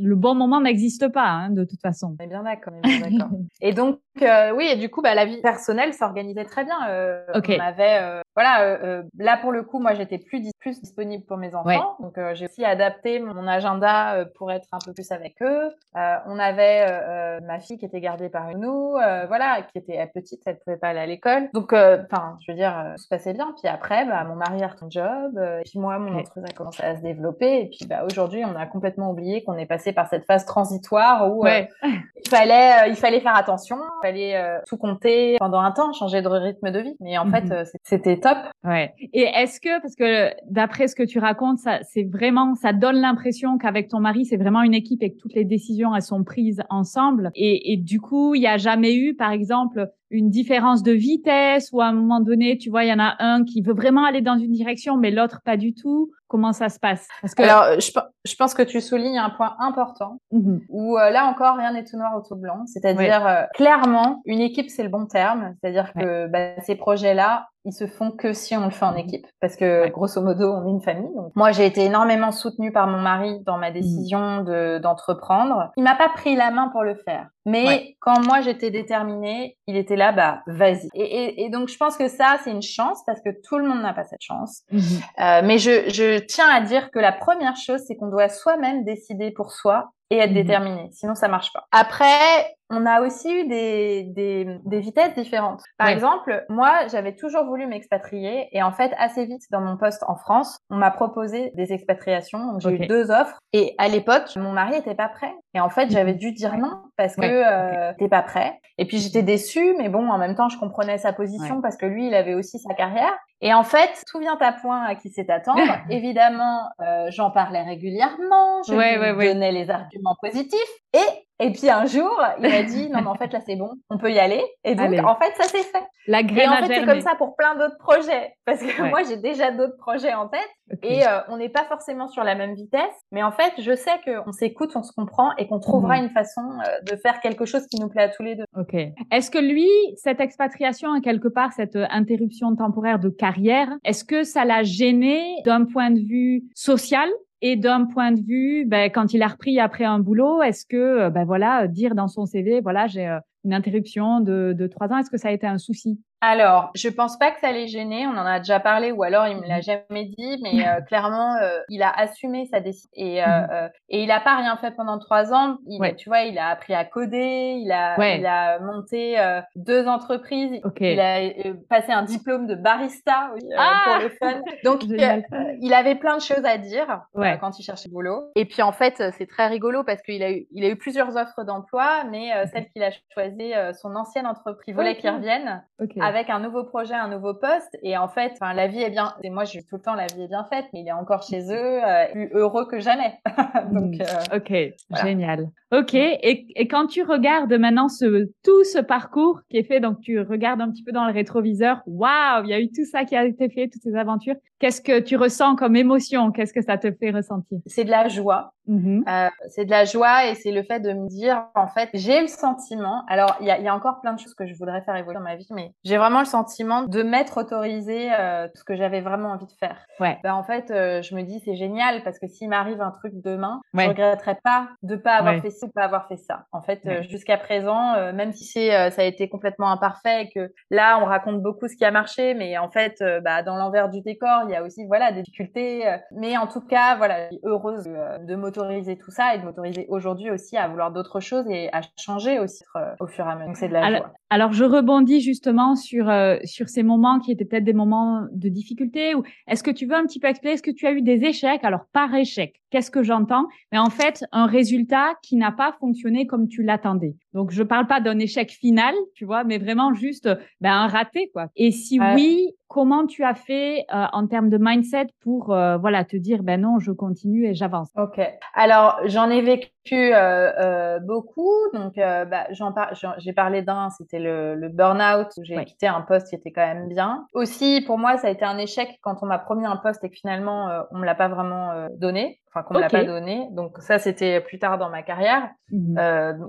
[0.00, 2.16] le bon moment n'existe pas hein, de toute façon.
[2.18, 2.72] On est bien d'accord.
[3.60, 6.76] et donc euh, oui, et du coup, bah, la vie personnelle s'organisait très bien.
[6.88, 7.24] Euh,
[7.58, 11.24] On avait, euh, voilà, euh, euh, là pour le coup, moi j'étais plus, plus disponible
[11.24, 15.40] pour mes enfants, donc j'ai aussi adapté mon agenda pour être un peu plus avec
[15.42, 15.70] eux.
[15.94, 20.04] on avait euh, euh, ma fille qui était gardée par nous, euh, voilà, qui était
[20.14, 21.48] petite, elle pouvait pas aller à l'école.
[21.52, 23.54] Donc, enfin, je veux dire, tout se passait bien.
[23.60, 26.82] Puis après, bah, mon mari a un job, et puis moi, mon entreprise a commencé
[26.82, 27.62] à se développer.
[27.62, 31.30] Et puis, bah, aujourd'hui, on a complètement oublié qu'on est passé par cette phase transitoire
[31.30, 36.28] où il fallait, il fallait faire attention, fallait tout compter pendant un temps, changer de
[36.28, 36.96] rythme de vie.
[37.00, 37.64] Mais en fait, mhm.
[37.82, 38.38] c'était top.
[38.64, 38.92] Ouais.
[39.12, 42.96] Et est-ce que, parce que d'après ce que tu racontes, ça, c'est vraiment, ça donne
[42.96, 46.24] l'impression qu'avec ton mari, c'est vraiment une équipe et que toutes les décisions, elles sont
[46.24, 47.30] prises ensemble.
[47.34, 51.70] Et, et du coup, il n'y a jamais eu, par exemple, une différence de vitesse
[51.72, 54.04] ou à un moment donné, tu vois, il y en a un qui veut vraiment
[54.04, 56.10] aller dans une direction, mais l'autre pas du tout.
[56.28, 57.06] Comment ça se passe?
[57.22, 57.42] Parce que...
[57.42, 57.92] Alors, je,
[58.24, 61.84] je, pense que tu soulignes un point important mmh où euh, là encore, rien n'est
[61.84, 62.64] tout noir ou tout blanc.
[62.66, 65.54] C'est-à-dire, euh, clairement, une équipe, c'est le bon terme.
[65.60, 68.98] C'est-à-dire que bah, ces projets-là, ils se font que si on le fait en mmh
[68.98, 69.26] équipe.
[69.40, 71.12] Parce que, grosso modo, on est une famille.
[71.14, 73.74] Donc, moi, j'ai été énormément soutenue par mon mari dans ma mmh.
[73.74, 75.72] décision de d'entreprendre.
[75.76, 77.28] Il m'a pas pris la main pour le faire.
[77.44, 80.88] Mais quand moi, j'étais déterminée, il était là, bah, vas-y.
[80.94, 83.82] Et, et, donc, je pense que ça, c'est une chance parce que tout le monde
[83.82, 84.62] n'a pas cette chance.
[84.70, 84.80] Mhm.
[85.20, 88.84] Euh, mais je, je tiens à dire que la première chose, c'est qu'on doit soi-même
[88.84, 90.34] décider pour soi et être mhm.
[90.34, 90.88] déterminé.
[90.92, 91.66] Sinon, ça marche pas.
[91.72, 95.62] Après, on a aussi eu des, des, des vitesses différentes.
[95.78, 100.02] Par exemple, moi, j'avais toujours voulu m'expatrier et en fait, assez vite dans mon poste
[100.08, 102.52] en France, on m'a proposé des expatriations.
[102.52, 105.32] Donc, j'ai eu deux offres et à l'époque, mon mari était pas prêt.
[105.54, 108.60] Et en fait, j'avais dû dire non parce que euh, t'es pas prêt.
[108.78, 111.86] Et puis, j'étais déçue, mais bon, en même temps, je comprenais sa position parce que
[111.86, 113.16] lui, il avait aussi sa carrière.
[113.42, 115.60] Et en fait, tout vient à point à qui sait attendre.
[115.90, 120.60] Évidemment, euh, j'en parlais régulièrement, je lui donnais les arguments positifs
[120.92, 123.70] et et puis un jour, il m'a dit non mais en fait là c'est bon,
[123.90, 124.42] on peut y aller.
[124.64, 125.84] Et donc en fait ça s'est fait.
[126.06, 129.02] La graine et en fait c'est comme ça pour plein d'autres projets parce que moi
[129.02, 130.48] j'ai déjà d'autres projets en tête
[130.82, 133.90] et euh, on n'est pas forcément sur la même vitesse, mais en fait je sais
[134.04, 136.04] qu'on s'écoute, on se comprend et qu'on trouvera mhm.
[136.04, 138.44] une façon euh, de faire quelque chose qui nous plaît à tous les deux.
[138.56, 138.74] Ok.
[138.74, 144.24] Est-ce que lui cette expatriation quelque part cette euh, interruption temporaire de carrière, est-ce que
[144.24, 147.08] ça l'a gêné d'un point de vue social
[147.42, 150.76] et d'un point de vue, ben, quand il a repris après un boulot, est-ce que,
[150.76, 154.98] euh, ben voilà, dire dans son CV, voilà, j'ai une interruption de, de trois ans,
[154.98, 156.00] est-ce que ça a été un souci?
[156.22, 158.06] Alors, je pense pas que ça l'ait gêné.
[158.06, 159.62] On en a déjà parlé, ou alors il me l'a mhm.
[159.62, 163.70] jamais dit, mais euh, clairement, euh, il a assumé sa décision et, euh, mhm.
[163.90, 165.58] et il a pas rien fait pendant trois ans.
[165.66, 169.16] Il, Tu vois, il a appris à coder, il a, il a monté
[169.56, 171.30] deux entreprises, il a
[171.68, 174.40] passé un diplôme de barista oui, ah pour le fun.
[174.64, 178.30] Donc, il avait plein de choses à dire quand il cherchait boulot.
[178.36, 181.16] Et puis en fait, c'est très rigolo parce qu'il a eu, il a eu plusieurs
[181.16, 185.62] offres d'emploi, mais celle qu'il a choisie, son ancienne entreprise, voulait qu'il revienne
[186.06, 187.76] avec un nouveau projet, un nouveau poste.
[187.82, 189.14] Et en fait, la vie est bien.
[189.22, 190.92] Et moi, je dis tout le temps, la vie est bien faite, mais il est
[190.92, 193.18] encore chez eux, euh, plus heureux que jamais.
[193.72, 194.02] Donc, hmm.
[194.02, 195.50] euh, ok, génial.
[195.72, 195.94] Ok.
[195.94, 200.20] Et, et, quand tu regardes maintenant ce tout ce parcours qui est fait, donc tu
[200.20, 201.82] regardes un petit peu dans le rétroviseur.
[201.86, 204.36] Waouh, il y a eu tout ça qui a été fait, toutes ces aventures.
[204.58, 206.32] Qu'est-ce que tu ressens comme émotion?
[206.32, 207.58] Qu'est-ce que ça te fait ressentir?
[207.66, 208.52] C'est de la joie.
[208.68, 209.08] Mm-hmm.
[209.08, 212.20] Euh, c'est de la joie et c'est le fait de me dire, en fait, j'ai
[212.20, 213.04] le sentiment.
[213.08, 215.14] Alors, il y a, y a, encore plein de choses que je voudrais faire évoluer
[215.14, 219.00] dans ma vie, mais j'ai vraiment le sentiment de m'être autorisé euh, ce que j'avais
[219.00, 219.86] vraiment envie de faire.
[220.00, 220.18] Ouais.
[220.22, 223.12] Ben, en fait, euh, je me dis, c'est génial parce que s'il m'arrive un truc
[223.14, 226.44] demain, je je regretterai pas de pas avoir fait ci ou pas avoir fait ça.
[226.50, 230.52] En fait, euh, jusqu'à présent, même si c'est ça a été complètement imparfait et que
[230.70, 234.00] là, on raconte beaucoup ce qui a marché, mais en fait, bah, dans l'envers du
[234.00, 235.84] décor, il y a aussi voilà des difficultés.
[236.12, 239.86] mais en tout cas, voilà, je suis heureuse de, m'autoriser tout ça et de m'autoriser
[239.88, 242.64] aujourd'hui aussi à vouloir d'autres choses et à changer aussi
[243.00, 243.46] au fur et à mesure.
[243.46, 244.12] Donc c'est de la joie.
[244.30, 248.48] Alors je rebondis justement sur euh, sur ces moments qui étaient peut-être des moments de
[248.48, 250.54] difficulté ou est-ce que tu veux un petit peu expliquer?
[250.54, 251.64] Est-ce que tu as eu des échecs?
[251.64, 253.46] Alors par échec qu'est-ce que j'entends?
[253.72, 257.14] Mais en fait un résultat qui n'a pas fonctionné comme tu l'attendais.
[257.32, 260.28] Donc je parle pas d'un échec final, tu vois, mais vraiment juste
[260.60, 261.48] ben un raté quoi.
[261.56, 266.04] Et si oui, comment tu as fait euh, en termes de mindset pour euh, voilà
[266.04, 267.90] te dire ben non je continue et j'avance.
[267.96, 268.20] Ok.
[268.54, 272.92] Alors j'en ai vécu euh, beaucoup donc bah, j'en par...
[273.18, 276.66] j'ai parlé d'un c'était le, le burn-out où j'ai quitté un poste qui était quand
[276.66, 279.76] même bien aussi pour moi ça a été un échec quand on m'a promis un
[279.76, 283.04] poste et que finalement on me l'a pas vraiment donné enfin qu'on me l'a pas
[283.04, 285.96] donné donc ça c'était plus tard dans ma carrière mmh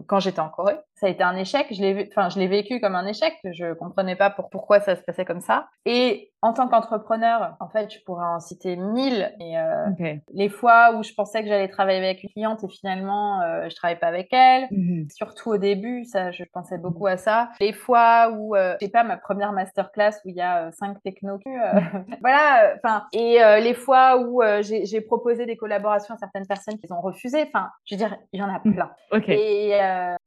[0.07, 1.67] quand j'étais en Corée ça a été un échec.
[1.71, 3.33] Je l'ai, enfin, je l'ai vécu comme un échec.
[3.43, 5.67] Je comprenais pas pour, pourquoi ça se passait comme ça.
[5.85, 9.31] Et en tant qu'entrepreneur, en fait, je pourrais en citer mille.
[9.39, 13.26] Et euh, les fois où je pensais que j'allais travailler avec une cliente et finalement
[13.41, 15.07] euh, je travaillais pas avec elle, mhm.
[15.09, 17.49] surtout au début, ça, je pensais beaucoup à ça.
[17.59, 21.01] Les fois où euh, j'ai pas ma première masterclass où il y a euh, cinq
[21.03, 21.81] technos, euh,
[22.21, 22.73] voilà.
[22.77, 27.43] Enfin, et les fois où j'ai proposé des collaborations à certaines personnes qui ont refusé.
[27.47, 28.91] Enfin, je veux dire, il y en a plein.
[29.27, 29.77] Et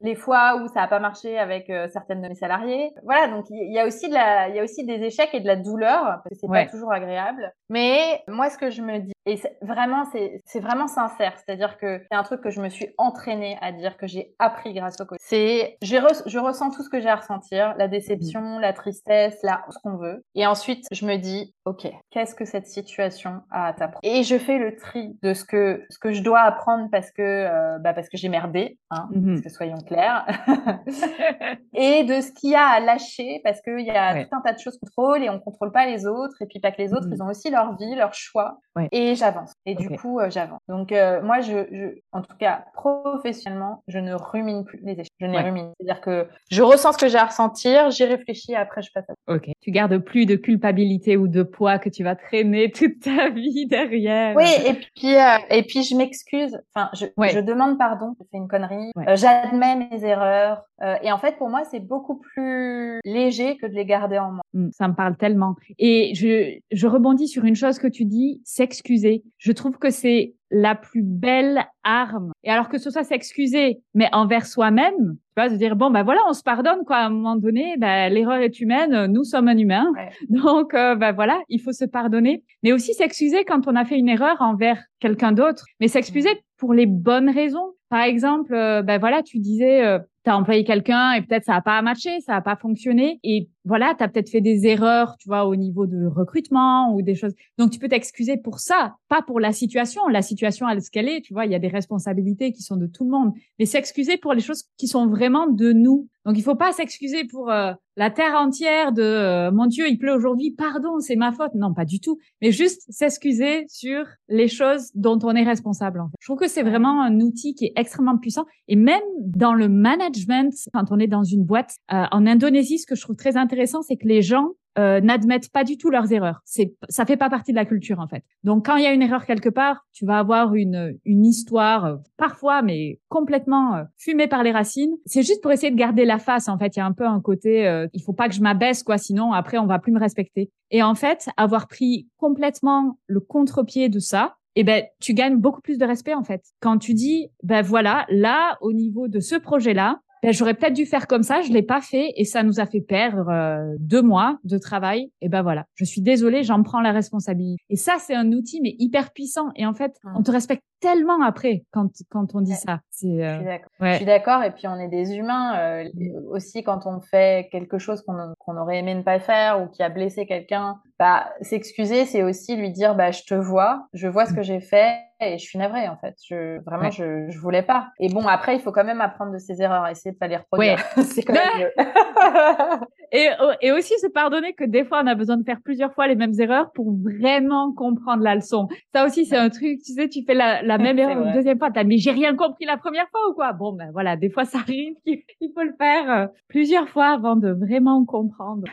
[0.00, 2.92] les fois où ça a pas marché avec certaines de mes salariés.
[3.04, 5.40] Voilà, donc il y, a aussi de la, il y a aussi des échecs et
[5.40, 7.52] de la douleur parce que c'est pas toujours agréable.
[7.68, 10.04] Mais moi, ce que je me dis, et vraiment,
[10.44, 13.96] c'est vraiment sincère, c'est-à-dire que c'est un truc que je me suis entraînée à dire,
[13.96, 15.18] que j'ai appris grâce au coaching.
[15.20, 18.60] C'est, je ressens tout ce que j'ai à ressentir, la déception, mmh.
[18.60, 20.24] la tristesse, là, ce qu'on veut.
[20.34, 24.00] Et ensuite, je me dis, ok, qu'est-ce que cette situation a à t'apprendre?
[24.02, 27.22] Et je fais le tri de ce que ce que je dois apprendre parce que
[27.22, 30.26] euh, bah parce que j'ai merdé, hein, mmh parce que soyons clairs,
[31.74, 34.52] et de ce qu'il y a à lâcher parce qu'il y a tout un tas
[34.52, 36.92] de choses qu'on contrôle et on contrôle pas les autres et puis pas que les
[36.92, 38.58] autres, mmh ils ont aussi leur vie, leur choix.
[38.92, 39.52] Et j'avance.
[39.66, 40.60] Et du coup, euh, j'avance.
[40.68, 45.09] Donc euh, moi, je, je, en tout cas, professionnellement, je ne rumine plus les échecs.
[45.20, 45.72] Je ne rumine.
[45.78, 49.08] C'est-à-dire que je ressens ce que j'ai à ressentir, j'y réfléchis, et après je passe
[49.08, 49.50] à Ok.
[49.60, 53.66] Tu gardes plus de culpabilité ou de poids que tu vas traîner toute ta vie
[53.66, 54.36] derrière.
[54.36, 56.58] Oui, et puis euh, et puis je m'excuse.
[56.74, 58.14] Enfin, je, je demande pardon.
[58.18, 58.92] Je fais une connerie.
[59.14, 60.62] J'admets mes erreurs.
[61.02, 64.42] et en fait, pour moi, c'est beaucoup plus léger que de les garder en moi.
[64.54, 65.54] Mmh, ça me parle tellement.
[65.78, 69.22] Et je, je rebondis sur une chose que tu dis, s'excuser.
[69.38, 72.32] Je trouve que c'est la plus belle arme.
[72.44, 76.02] Et alors que ce soit s'excuser, mais envers soi-même, tu vois, de dire bon ben
[76.02, 76.96] voilà, on se pardonne quoi.
[76.96, 79.86] À un moment donné, ben, l'erreur est humaine, nous sommes un humain,
[80.28, 82.44] donc euh, ben voilà, il faut se pardonner.
[82.62, 86.74] Mais aussi s'excuser quand on a fait une erreur envers quelqu'un d'autre, mais s'excuser pour
[86.74, 87.72] les bonnes raisons.
[87.88, 91.56] Par exemple, euh, ben voilà, tu disais, euh, tu as employé quelqu'un et peut-être ça
[91.56, 95.16] a pas matché, ça a pas fonctionné et voilà, tu as peut-être fait des erreurs,
[95.18, 97.34] tu vois, au niveau de recrutement ou des choses.
[97.58, 100.06] Donc tu peux t'excuser pour ça, pas pour la situation.
[100.08, 102.76] La situation elle ce qu'elle est, tu vois, il y a des responsabilités qui sont
[102.76, 106.08] de tout le monde, mais s'excuser pour les choses qui sont vraiment de nous.
[106.26, 109.98] Donc il faut pas s'excuser pour euh, la terre entière de euh, mon Dieu, il
[109.98, 111.54] pleut aujourd'hui, pardon, c'est ma faute.
[111.54, 116.02] Non, pas du tout, mais juste s'excuser sur les choses dont on est responsable.
[116.20, 119.68] Je trouve que c'est vraiment un outil qui est extrêmement puissant et même dans le
[119.68, 123.36] management, quand on est dans une boîte euh, en Indonésie, ce que je trouve très
[123.36, 123.49] intéressant,
[123.82, 124.48] c'est que les gens
[124.78, 126.40] euh, n'admettent pas du tout leurs erreurs.
[126.44, 128.22] C'est, ça fait pas partie de la culture en fait.
[128.44, 131.84] Donc quand il y a une erreur quelque part, tu vas avoir une une histoire
[131.86, 134.94] euh, parfois, mais complètement euh, fumée par les racines.
[135.06, 136.76] C'est juste pour essayer de garder la face en fait.
[136.76, 139.32] Il y a un peu un côté, il faut pas que je m'abaisse quoi, sinon
[139.32, 140.50] après on va plus me respecter.
[140.70, 145.60] Et en fait, avoir pris complètement le contre-pied de ça, eh ben, tu gagnes beaucoup
[145.60, 146.42] plus de respect en fait.
[146.60, 150.86] Quand tu dis, ben voilà, là, au niveau de ce projet-là, ben, j'aurais peut-être dû
[150.86, 154.02] faire comme ça, je l'ai pas fait et ça nous a fait perdre euh, deux
[154.02, 155.10] mois de travail.
[155.20, 157.62] Et ben voilà, je suis désolée, j'en prends la responsabilité.
[157.70, 159.48] Et ça, c'est un outil mais hyper puissant.
[159.56, 162.80] Et en fait, on te respecte tellement après quand quand on dit ça.
[162.90, 164.42] C'est, euh, je suis d'accord.
[164.42, 165.84] Et puis on est des humains euh,
[166.30, 169.82] aussi quand on fait quelque chose qu'on qu'on aurait aimé ne pas faire ou qui
[169.82, 170.78] a blessé quelqu'un.
[170.98, 174.60] Bah, s'excuser, c'est aussi lui dire bah je te vois, je vois ce que j'ai
[174.60, 176.16] fait et je suis navrée en fait.
[176.28, 177.88] Je, vraiment, je, je voulais pas.
[177.98, 180.36] Et bon, après, il faut quand même apprendre de ses erreurs, essayer de pas les
[180.36, 180.78] reproduire.
[181.02, 181.72] c'est quand même mieux.
[183.12, 183.28] et,
[183.60, 186.16] et aussi se pardonner que des fois, on a besoin de faire plusieurs fois les
[186.16, 188.68] mêmes erreurs pour vraiment comprendre la leçon.
[188.94, 191.58] Ça aussi, c'est un truc, tu sais, tu fais la, la même erreur une deuxième
[191.58, 193.52] fois, t'as mais j'ai rien compris la première fois ou quoi?
[193.52, 194.94] Bon, ben voilà, des fois, ça arrive
[195.40, 198.64] il faut le faire euh, plusieurs fois avant de vraiment comprendre.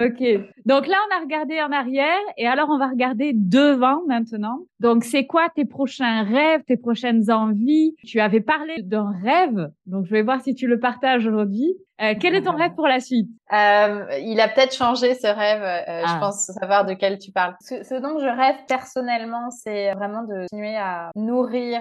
[0.00, 0.22] Ok.
[0.64, 4.60] Donc là, on a regardé en arrière et alors on va regarder devant maintenant.
[4.80, 7.94] Donc, c'est quoi tes prochains rêves, tes prochaines envies?
[8.04, 11.74] Tu avais parlé d'un rêve, donc je vais voir si tu le partages aujourd'hui.
[12.00, 13.28] Euh, quel est ton rêve pour la suite?
[13.52, 15.62] Euh, Il a peut-être changé ce rêve.
[15.62, 16.18] Euh, Je ah.
[16.20, 17.56] pense savoir de quel tu parles.
[17.60, 21.80] Ce, ce dont je rêve personnellement, c'est vraiment de continuer à nourrir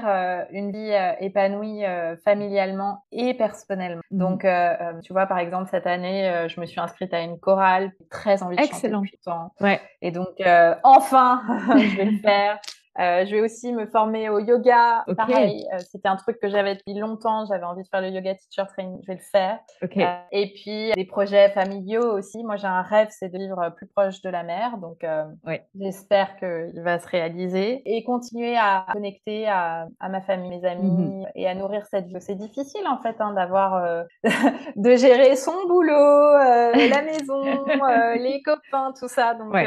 [0.51, 1.84] une vie épanouie
[2.24, 4.01] familialement et personnellement.
[4.12, 4.18] Mmh.
[4.18, 4.47] Donc,
[5.03, 7.91] tu vois, par exemple, cette année, je me suis inscrite à une chorale.
[8.10, 9.03] Très envie de Excellent.
[9.03, 9.51] chanter Excellent.
[9.62, 9.82] Ouais.
[10.01, 10.41] Et donc,
[10.84, 11.41] enfin,
[11.78, 12.60] je vais le faire.
[12.99, 15.05] Euh, je vais aussi me former au yoga.
[15.15, 17.45] Pareil, euh, c'était un truc que j'avais depuis longtemps.
[17.45, 18.99] J'avais envie de faire le yoga teacher training.
[19.03, 19.59] Je vais le faire.
[19.83, 20.03] Okay.
[20.03, 22.43] Euh, et puis des projets familiaux aussi.
[22.43, 24.77] Moi, j'ai un rêve, c'est de vivre plus proche de la mer.
[24.79, 25.59] Donc, euh, oui.
[25.79, 30.89] j'espère qu'il va se réaliser et continuer à connecter à, à ma famille, mes amis
[30.89, 31.31] mm -hmm.
[31.35, 32.15] et à nourrir cette vie.
[32.19, 33.71] C'est difficile en fait hein, d'avoir
[34.75, 36.33] de gérer son boulot,
[36.95, 37.41] la maison,
[38.25, 39.35] les copains, tout ça.
[39.35, 39.65] Donc, ouais.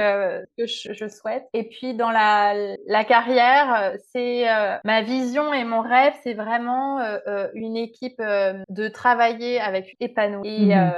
[0.57, 1.47] que je, je, souhaite.
[1.53, 2.55] Et puis dans la
[2.87, 7.77] la carrière carrière, euh, c'est euh, ma vision et mon rêve, c'est vraiment euh, une
[7.77, 10.91] équipe de travailler avec épanouie et mmh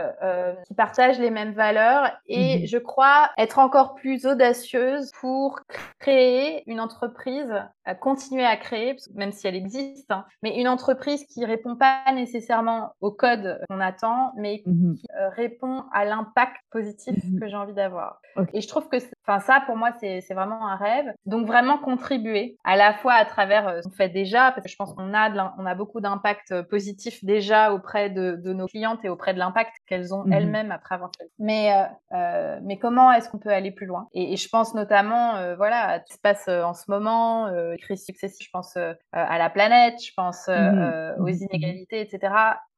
[0.66, 2.10] qui partage les mêmes valeurs.
[2.26, 5.60] Et mmh je crois être encore plus audacieuse pour
[5.98, 7.52] créer une entreprise,
[8.00, 12.92] continuer à créer, même si elle existe, hein, mais une entreprise qui répond pas nécessairement
[13.00, 15.06] au code qu'on attend, mais mmh qui
[15.36, 18.20] répond à l'impact positif que j'ai envie d'avoir.
[18.52, 18.96] Et je trouve que,
[19.26, 21.12] enfin, ça pour moi, c'est vraiment un rêve.
[21.26, 22.11] Donc vraiment contribuer
[22.64, 25.14] à la fois à travers euh, ce qu'on fait déjà, parce que je pense qu'on
[25.14, 29.34] a, on a beaucoup d'impact euh, positif déjà auprès de, de, nos clientes et auprès
[29.34, 31.30] de l'impact qu'elles ont mmh elles-mêmes après avoir fait.
[31.38, 31.72] Mais,
[32.12, 34.08] euh, mais comment est-ce qu'on peut aller plus loin?
[34.12, 37.46] Et, et, je pense notamment, euh, voilà, à ce qui se passe en ce moment,
[37.46, 38.76] euh, crise successive, je pense
[39.12, 42.32] à la planète, je pense mmh aux mmh inégalités, etc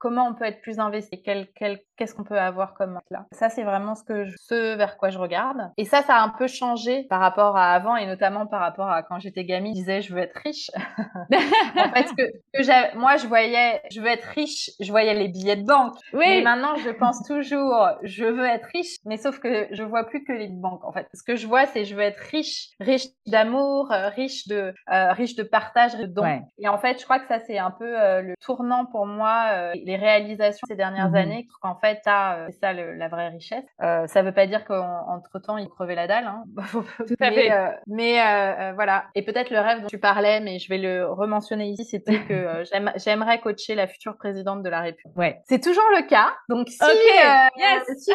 [0.05, 1.49] comment on peut être plus investi, quel,
[1.97, 3.25] qu'est-ce qu'on peut avoir comme là.
[3.33, 5.71] Ça, c'est vraiment ce que je, ce vers quoi je regarde.
[5.79, 8.91] Et ça, ça a un peu changé par rapport à avant et notamment par rapport
[8.91, 10.71] à quand j'étais gamine, je disais je veux être riche.
[10.77, 15.57] en fait, que, que moi, je voyais, je veux être riche, je voyais les billets
[15.57, 15.95] de banque.
[16.13, 16.27] Oui.
[16.27, 20.23] Mais maintenant, je pense toujours, je veux être riche, mais sauf que je vois plus
[20.23, 21.09] que les banques, en fait.
[21.15, 25.13] Ce que je vois, c'est je veux être riche, riche d'amour, euh, riche de, euh,
[25.13, 26.43] riche de partage, de dons.
[26.59, 29.47] Et en fait, je crois que ça, c'est un peu euh, le tournant pour moi.
[29.55, 33.29] Euh, les réalisations ces dernières mmh années, qu'en fait, euh, c'est ça le, la vraie
[33.29, 33.65] richesse.
[33.83, 36.27] Euh, ça veut pas dire qu'entre temps, il crevait la dalle.
[36.27, 36.45] Hein.
[37.07, 37.53] Tout à fait.
[37.53, 38.15] Euh, mais
[38.75, 39.07] voilà.
[39.15, 42.65] Et peut-être le rêve dont tu parlais, mais je vais le rementionner ici, c'était que
[42.97, 45.17] j'aimerais coacher la future présidente de la République.
[45.17, 45.41] Ouais.
[45.45, 46.33] C'est toujours le cas.
[46.49, 46.79] Donc si,
[47.57, 47.83] yes.
[47.99, 48.13] si,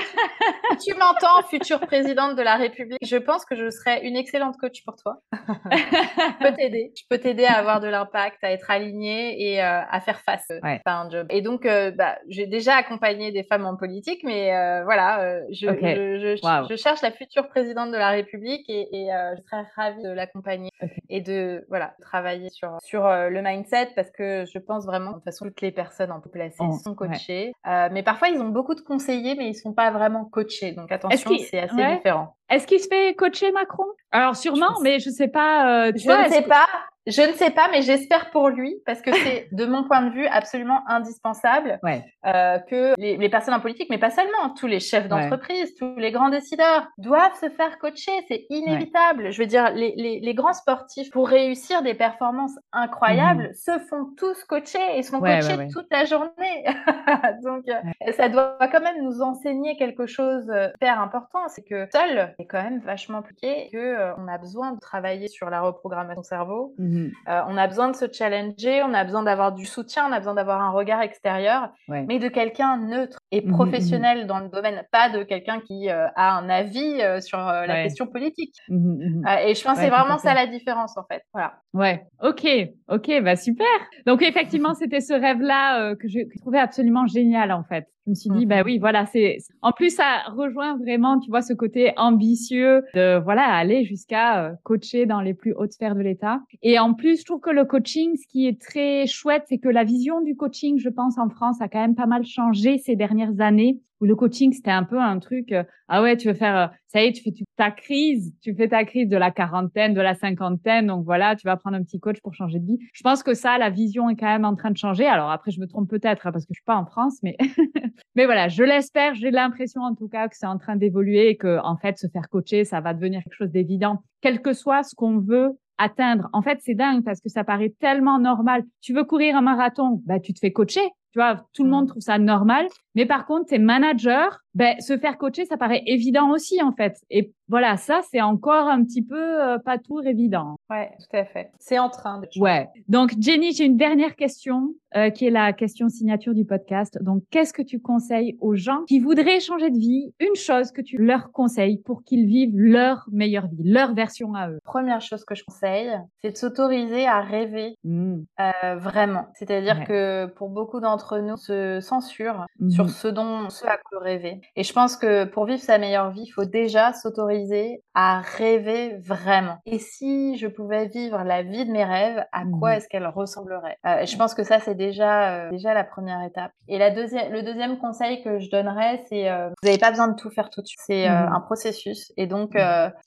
[0.86, 4.84] tu m'entends, future présidente de la République, je pense que je serais une excellente coach
[4.86, 5.18] pour toi.
[5.32, 6.92] je peux t'aider.
[6.96, 10.82] Je peux t'aider à avoir de l'impact, à être aligné et à faire face ouais.
[10.86, 11.28] à un job.
[11.30, 15.42] Et donc euh, bah, j'ai déjà accompagné des femmes en politique, mais euh, voilà, euh,
[15.52, 19.64] je, je, je, je, cherche la future présidente de la République et, et je serais
[19.76, 21.02] ravie de l'accompagner okay.
[21.10, 25.24] et de voilà travailler sur sur le mindset parce que je pense vraiment de toute
[25.26, 27.90] façon toutes les personnes en population oh, sont coachées, ouais.
[27.92, 30.72] mais parfois ils ont beaucoup de conseillers, mais ils sont pas vraiment coachés.
[30.72, 31.96] Donc attention, c'est assez ouais.
[31.96, 32.36] différent.
[32.50, 33.86] Est-ce qu'il se fait coacher Macron?
[34.12, 35.92] Alors sûrement, je mais je sais pas.
[35.92, 36.68] je ne sais pas.
[37.08, 40.12] je ne sais pas, mais j'espère pour lui, parce que c'est, de mon point de
[40.12, 41.80] vue, absolument indispensable
[42.26, 46.12] euh, que les, personnes en politique, mais pas seulement, tous les chefs d'entreprise, tous les
[46.12, 48.12] grands décideurs, doivent se faire coacher.
[48.28, 49.32] C'est inévitable.
[49.32, 53.54] Je veux dire, les, grands sportifs, pour réussir des performances incroyables, mhm.
[53.54, 56.66] se font tous coacher et se font coacher toute la journée.
[57.44, 62.36] Donc, euh, ça doit quand même nous enseigner quelque chose hyper important, c'est que seul,
[62.40, 66.24] c'est quand même vachement compliqué, que euh, on a besoin de travailler sur la reprogrammation
[66.24, 66.74] cerveau.
[66.78, 67.12] Mhm.
[67.28, 70.20] Euh, on a besoin de se challenger, on a besoin d'avoir du soutien, on a
[70.20, 74.28] besoin d'avoir un regard extérieur, mais de quelqu'un neutre et mhm, professionnel mhm.
[74.28, 78.56] dans le domaine, pas de quelqu'un qui euh, a un avis sur la question politique.
[78.70, 81.24] et je pense que c'est vraiment ça la différence en fait.
[81.34, 81.54] Voilà.
[81.74, 82.06] Ouais.
[82.24, 82.48] Ok.
[82.88, 83.12] Ok.
[83.24, 83.68] Bah super.
[84.06, 87.88] Donc effectivement, c'était ce rêve-là que je trouvais absolument génial en fait.
[88.10, 89.38] Je me suis dit, bah oui, voilà, c'est.
[89.62, 94.54] En plus, ça rejoint vraiment, tu vois, ce côté ambitieux de voilà aller jusqu'à euh,
[94.64, 96.42] coacher dans les plus hautes sphères de l'État.
[96.64, 99.70] Et en plus, je trouve que le coaching, ce qui est très chouette, c'est que
[99.70, 102.96] la vision du coaching, je pense, en France, a quand même pas mal changé ces
[103.20, 106.34] dernières années où le coaching, c'était un peu un truc, euh, ah ouais, tu veux
[106.34, 109.30] faire, euh, ça y est, tu fais ta crise, tu fais ta crise de la
[109.30, 112.66] quarantaine, de la cinquantaine, donc voilà, tu vas prendre un petit coach pour changer de
[112.66, 112.80] vie.
[112.94, 115.06] Je pense que ça, la vision est quand même en train de changer.
[115.06, 117.36] Alors après, je me trompe peut-être hein, parce que je suis pas en France, mais
[118.16, 121.36] mais voilà, je l'espère, j'ai l'impression en tout cas que c'est en train d'évoluer et
[121.36, 124.84] que en fait, se faire coacher, ça va devenir quelque chose d'évident, quel que soit
[124.84, 126.30] ce qu'on veut atteindre.
[126.32, 128.64] En fait, c'est dingue parce que ça paraît tellement normal.
[128.82, 130.88] Tu veux courir un marathon, bah tu te fais coacher.
[131.12, 132.68] Tu vois, tout le monde trouve ça normal.
[132.96, 136.98] Mais par contre, tes managers, ben, se faire coacher, ça paraît évident aussi, en fait.
[137.10, 140.56] Et voilà, ça, c'est encore un petit peu euh, pas tout évident.
[140.70, 141.52] Ouais, tout à fait.
[141.60, 142.68] C'est en train de Ouais.
[142.88, 146.98] Donc, Jenny, j'ai une dernière question, euh, qui est la question signature du podcast.
[147.02, 150.14] Donc, qu'est-ce que tu conseilles aux gens qui voudraient changer de vie?
[150.20, 154.50] Une chose que tu leur conseilles pour qu'ils vivent leur meilleure vie, leur version à
[154.50, 154.60] eux.
[154.64, 158.16] Première chose que je conseille, c'est de s'autoriser à rêver mmh.
[158.40, 159.26] euh, vraiment.
[159.36, 164.00] C'est-à-dire que pour beaucoup d'entre nous, se censurent mmh sur ce dont, ce à quoi
[164.00, 164.42] rêver.
[164.56, 168.98] Et je pense que pour vivre sa meilleure vie, il faut déjà s'autoriser à rêver
[169.00, 169.58] vraiment.
[169.66, 173.08] Et si je pouvais vivre la vie de mes rêves, à quoi mmh est-ce qu'elle
[173.08, 173.78] ressemblerait?
[173.86, 176.52] Euh, Je pense que ça, c'est déjà, euh, déjà la première étape.
[176.68, 180.08] Et la deuxième, le deuxième conseil que je donnerais, c'est euh, vous n'avez pas besoin
[180.08, 180.80] de tout faire tout de suite.
[180.86, 182.12] C'est mmh un processus.
[182.18, 182.56] Et donc,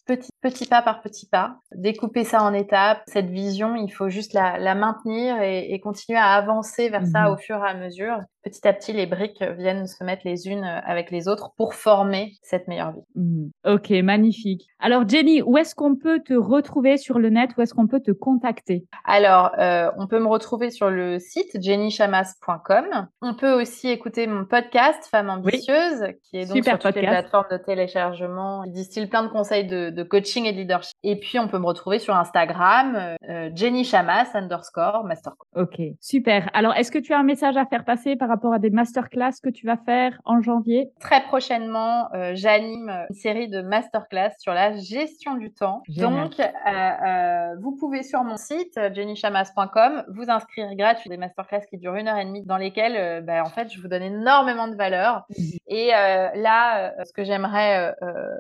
[0.06, 3.02] petit, petit pas par petit pas, découper ça en étapes.
[3.06, 7.22] Cette vision, il faut juste la, la maintenir et, et, continuer à avancer vers ça
[7.22, 10.48] mmh au fur et à mesure petit à petit, les briques viennent se mettre les
[10.48, 13.02] unes avec les autres pour former cette meilleure vie.
[13.14, 13.48] Mmh.
[13.64, 14.68] Ok, magnifique.
[14.78, 17.50] Alors Jenny, où est-ce qu'on peut te retrouver sur le net?
[17.56, 18.84] Où est-ce qu'on peut te contacter?
[19.04, 23.08] Alors, euh, on peut me retrouver sur le site jennychamas.com.
[23.20, 27.46] On peut aussi écouter mon podcast Femme ambitieuse, qui est donc sur toutes les plateformes
[27.50, 28.64] de téléchargement.
[28.64, 30.96] Il distille plein de conseils de, coaching et de leadership.
[31.02, 35.46] Et puis, on peut me retrouver sur Instagram, euh, Jenny Chamas underscore masterclass.
[35.54, 36.50] Ok, super.
[36.54, 39.32] Alors, est-ce que tu as un message à faire passer par rapport à des masterclass
[39.42, 40.90] que tu vas faire en janvier?
[41.00, 45.82] Très prochainement, euh, j'anime une série de masterclass sur la gestion du temps.
[45.88, 51.78] Donc, euh, euh, vous pouvez sur mon site jennychamas.com vous inscrire gratuit des masterclass qui
[51.78, 54.76] durent une heure et demie dans lesquelles, bah, en fait, je vous donne énormément de
[54.76, 55.24] valeur.
[55.36, 55.58] Mhm.
[55.66, 57.94] Et là, ce que j'aimerais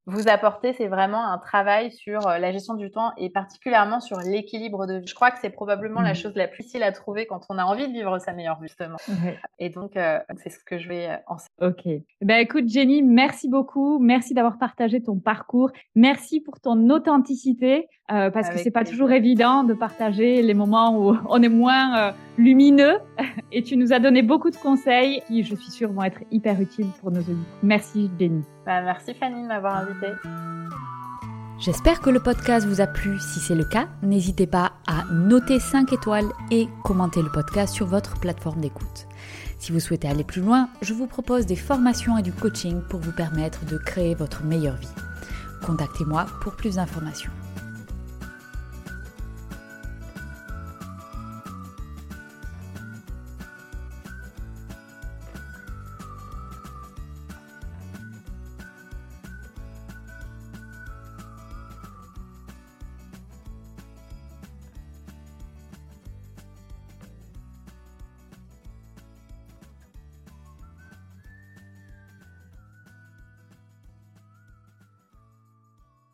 [0.06, 4.86] vous apporter, c'est vraiment un travail sur la gestion du temps et particulièrement sur l'équilibre
[4.86, 5.06] de vie.
[5.06, 6.16] Je crois que c'est probablement la mhm.
[6.16, 8.68] chose la plus difficile à trouver quand on a envie de vivre sa meilleure vie,
[8.68, 8.96] justement.
[9.58, 11.48] Et donc, donc, euh, c'est ce que je vais euh, enseigner.
[11.60, 12.02] Ok.
[12.20, 13.98] Ben, écoute, Jenny, merci beaucoup.
[13.98, 15.72] Merci d'avoir partagé ton parcours.
[15.96, 20.96] Merci pour ton authenticité, euh, parce que c'est pas toujours évident de partager les moments
[20.96, 22.98] où on est moins lumineux.
[23.50, 26.60] Et tu nous as donné beaucoup de conseils qui, je suis sûre, vont être hyper
[26.60, 27.58] utiles pour nos auditeurs.
[27.64, 28.42] Merci, Jenny.
[28.64, 30.06] Ben, merci, Fanny, de m'avoir invité.
[31.58, 33.18] J'espère que le podcast vous a plu.
[33.18, 37.86] Si c'est le cas, n'hésitez pas à noter 5 étoiles et commenter le podcast sur
[37.86, 39.08] votre plateforme d'écoute.
[39.62, 42.98] Si vous souhaitez aller plus loin, je vous propose des formations et du coaching pour
[42.98, 44.88] vous permettre de créer votre meilleure vie.
[45.64, 47.30] Contactez-moi pour plus d'informations.